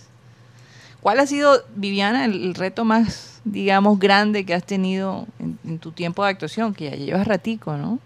[1.02, 5.80] ¿Cuál ha sido, Viviana, el, el reto más, digamos, grande que has tenido en, en
[5.80, 6.74] tu tiempo de actuación?
[6.74, 8.00] Que ya llevas ratico, ¿no?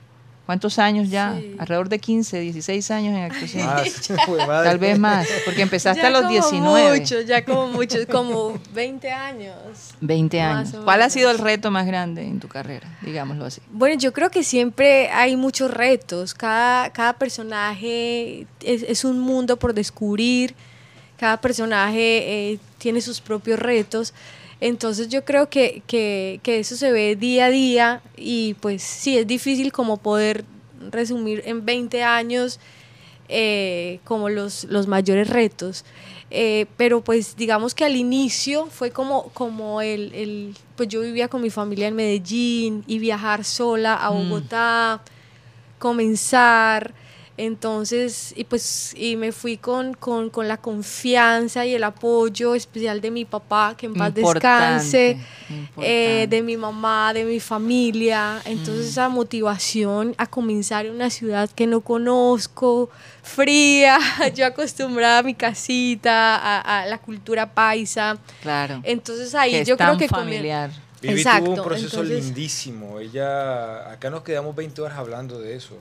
[0.46, 1.38] ¿Cuántos años ya?
[1.40, 1.56] Sí.
[1.58, 3.66] Alrededor de 15, 16 años en actuación.
[3.66, 4.08] Más.
[4.64, 7.00] Tal vez más, porque empezaste Ya a los como 19.
[7.00, 9.56] Mucho, ya como mucho, como 20 años.
[10.02, 10.84] 20 Más años.
[10.84, 12.88] ¿Cuál ha sido el reto más grande en tu carrera?
[13.02, 13.62] Digámoslo así.
[13.72, 16.34] Bueno, yo creo que siempre hay muchos retos.
[16.34, 20.56] Cada, cada personaje es, es un mundo por descubrir.
[21.18, 24.14] Cada personaje eh, tiene sus propios retos.
[24.62, 29.18] Entonces yo creo que, que, que eso se ve día a día y pues sí,
[29.18, 30.46] es difícil como poder
[30.92, 32.60] resumir en 20 años
[33.30, 35.86] eh, como los, los mayores retos.
[36.36, 41.28] Eh, pero pues digamos que al inicio fue como, como el, el, pues yo vivía
[41.28, 44.30] con mi familia en Medellín y viajar sola a Mm.
[44.30, 45.02] Bogotá,
[45.78, 46.94] comenzar,
[47.36, 53.02] entonces, y pues, y me fui con, con, con la confianza y el apoyo especial
[53.02, 55.18] de mi papá, que en paz descanse,
[55.82, 58.40] eh, de mi mamá, de mi familia.
[58.46, 62.90] Entonces esa motivación a comenzar en una ciudad que no conozco,
[63.24, 63.98] fría,
[64.36, 68.18] yo acostumbrada a mi casita, a, a la cultura paisa.
[68.44, 68.80] Claro.
[68.84, 70.70] Entonces ahí que es yo creo tan que familiar.
[71.02, 73.00] Vivi Exacto, tuvo un proceso entonces- lindísimo.
[73.00, 75.78] Ella, acá nos quedamos 20 horas hablando de eso.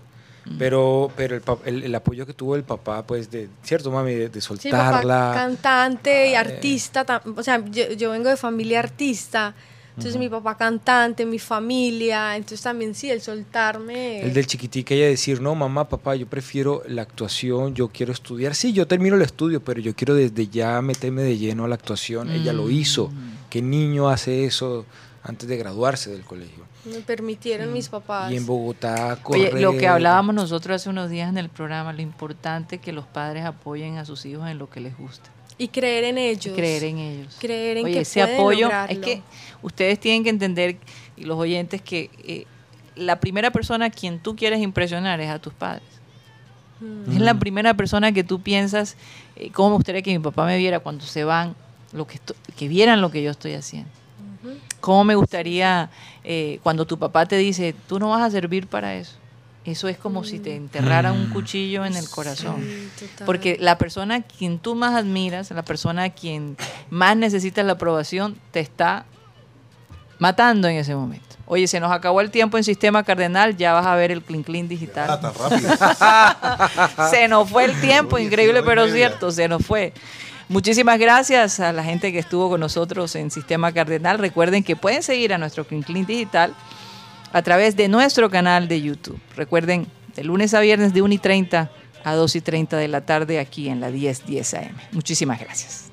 [0.59, 4.13] Pero, pero el, el, el apoyo que tuvo el papá, pues, de, ¿cierto, mami?
[4.15, 5.31] De, de Sí, papá soltarla.
[5.35, 9.55] cantante y artista, tam- o sea, yo, yo vengo de familia artista,
[9.91, 14.23] entonces mi papá cantante, mi familia, entonces también sí, el soltarme.
[14.23, 18.55] El del chiquitica, ella decir, no, mamá, papá, yo prefiero la actuación, yo quiero estudiar.
[18.55, 21.75] Sí, yo termino el estudio, pero yo quiero desde ya meterme de lleno a la
[21.75, 22.31] actuación.
[22.31, 23.09] Ella lo hizo.
[23.09, 23.33] Mm.
[23.51, 24.87] ¿Qué niño hace eso
[25.23, 26.65] antes de graduarse del colegio?
[26.85, 28.33] Me permitieron mis papás.
[28.33, 32.03] Y en Bogotá, Oye, lo que hablábamos nosotros hace unos días en el programa, lo
[32.03, 35.31] importante que los padres apoyen a sus hijos en lo que les gusta.
[35.59, 36.55] Y creer en ellos.
[36.57, 37.37] Creer en ellos.
[37.39, 38.93] Creer en Oye, que ese pueden apoyo, lograrlo.
[38.93, 39.23] es que
[39.63, 40.77] ustedes tienen que entender,
[41.17, 42.47] y los oyentes, que eh,
[42.97, 45.87] la primera persona a quien tú quieres impresionar es a tus padres.
[46.81, 47.13] Mm.
[47.13, 48.97] Es la primera persona que tú piensas,
[49.37, 51.55] eh, cómo me gustaría que mi papá me viera cuando se van,
[51.93, 52.19] lo que,
[52.57, 54.02] que vieran lo que yo estoy haciendo.
[54.83, 55.91] ¿Cómo me gustaría
[56.25, 59.15] eh, cuando tu papá te dice, tú no vas a servir para eso?
[59.65, 62.57] Eso es como si te enterraran un cuchillo en el corazón.
[62.97, 63.09] Sí.
[63.25, 66.57] Porque la persona a quien tú más admiras, la persona a quien
[66.91, 69.07] más necesitas la aprobación, te está
[70.19, 71.37] matando en ese momento.
[71.47, 74.43] Oye, se nos acabó el tiempo en Sistema Cardenal, ya vas a ver el Clean
[74.43, 75.09] Clean digital.
[75.09, 77.11] Ah, tan rápido.
[77.11, 79.93] se nos fue el tiempo, increíble pero cierto, se nos fue.
[80.53, 84.19] Muchísimas gracias a la gente que estuvo con nosotros en Sistema Cardenal.
[84.19, 86.55] Recuerden que pueden seguir a nuestro Clean digital
[87.33, 89.19] a través de nuestro canal de YouTube.
[89.35, 91.71] Recuerden, de lunes a viernes de 1 y 30
[92.05, 94.77] a 2 y 30 de la tarde aquí en la 1010 AM.
[94.93, 95.92] Muchísimas gracias.